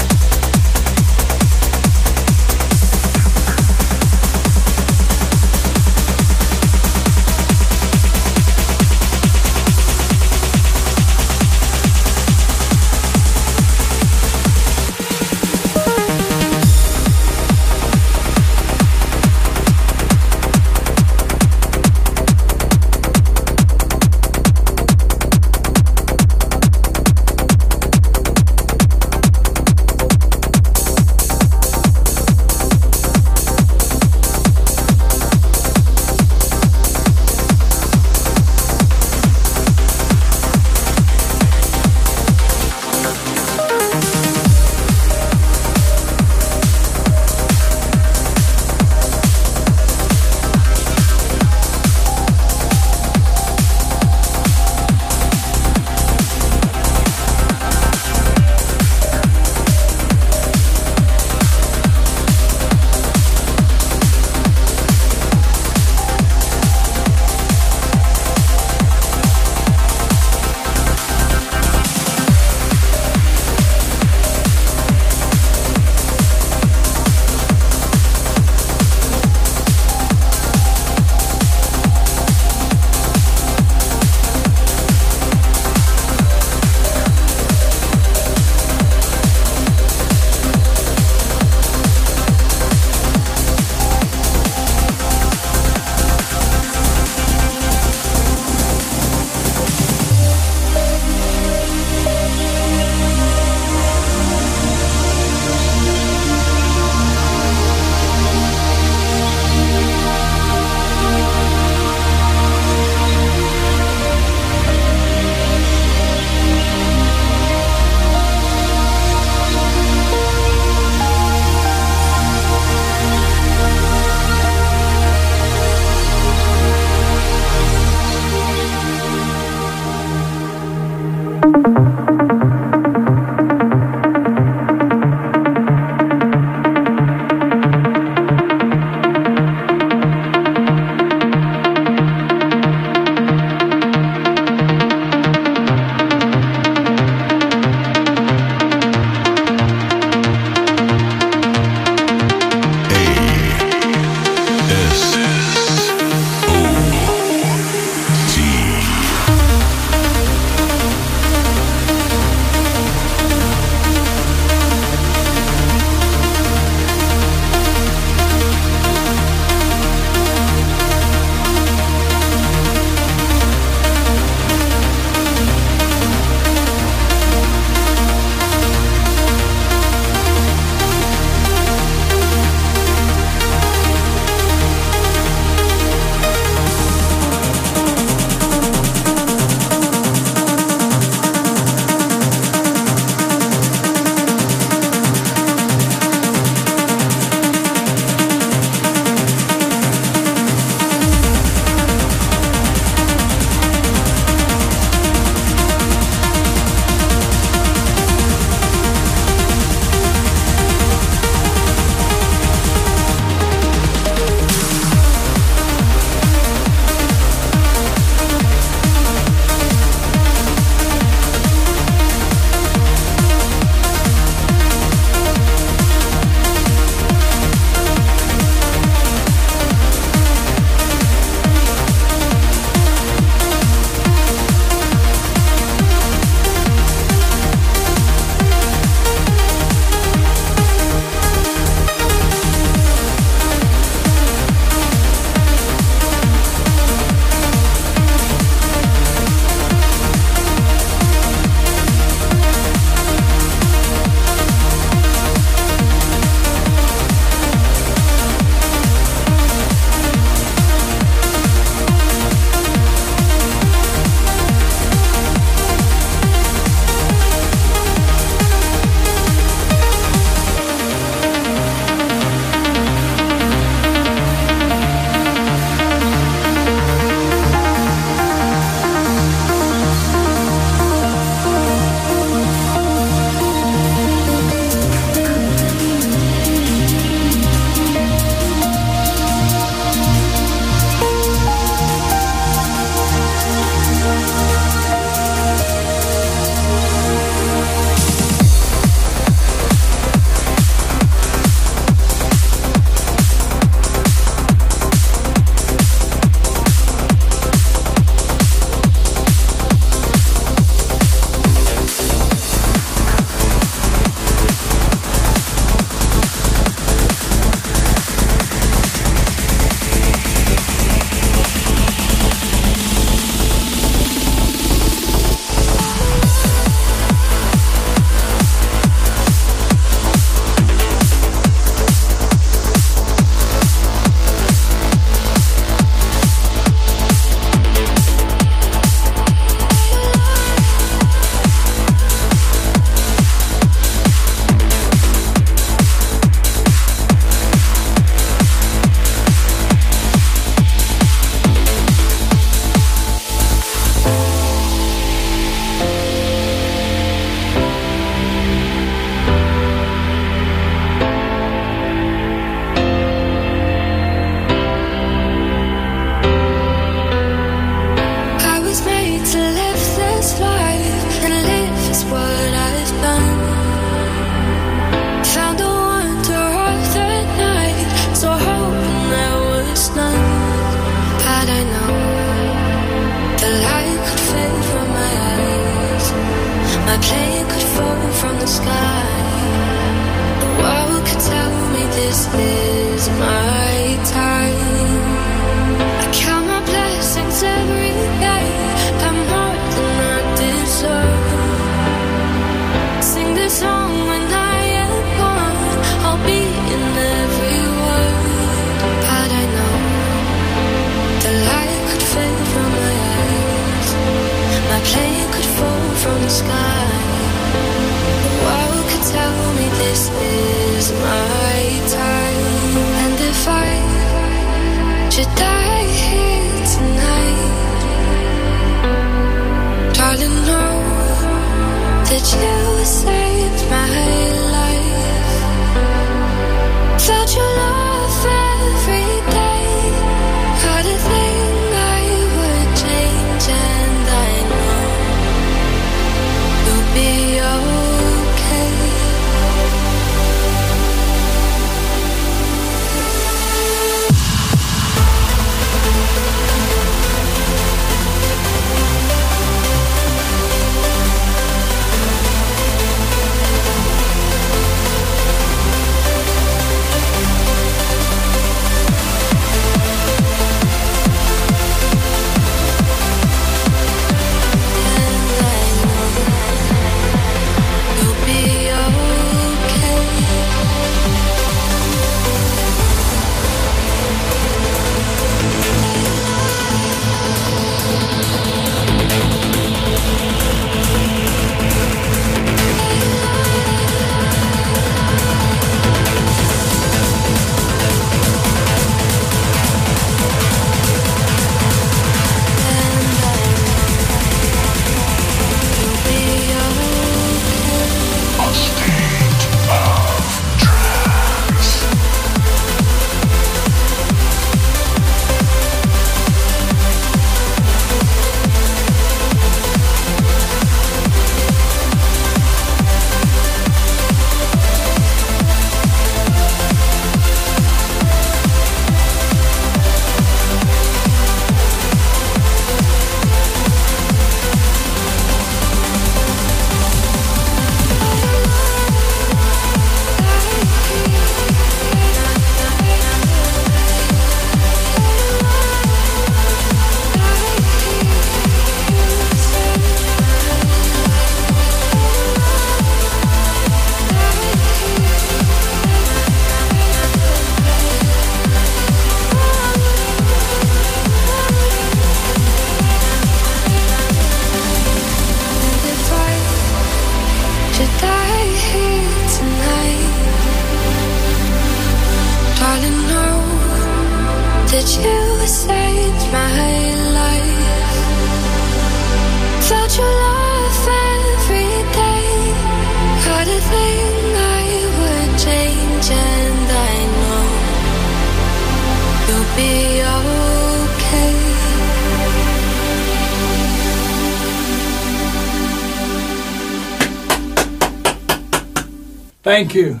[599.60, 600.00] Thank you.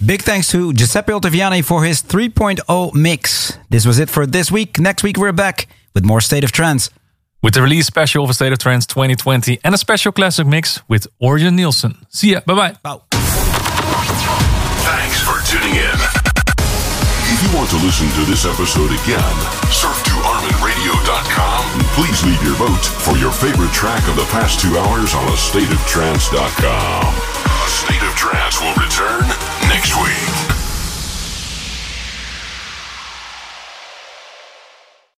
[0.00, 3.58] Big thanks to Giuseppe Ottaviani for his 3.0 mix.
[3.68, 4.78] This was it for this week.
[4.78, 6.88] Next week, we're back with more State of Trance.
[7.42, 11.08] With the release special of State of Trance 2020 and a special classic mix with
[11.20, 12.06] Orjan Nilsen.
[12.08, 12.40] See ya.
[12.46, 12.74] Bye bye.
[14.80, 15.98] Thanks for tuning in.
[17.28, 19.36] If you want to listen to this episode again,
[19.68, 24.58] surf to ArminRadio.com and please leave your vote for your favorite track of the past
[24.58, 27.31] two hours on AstateOfTrance.com.
[27.62, 29.22] A State of Trance will return
[29.68, 30.31] next week.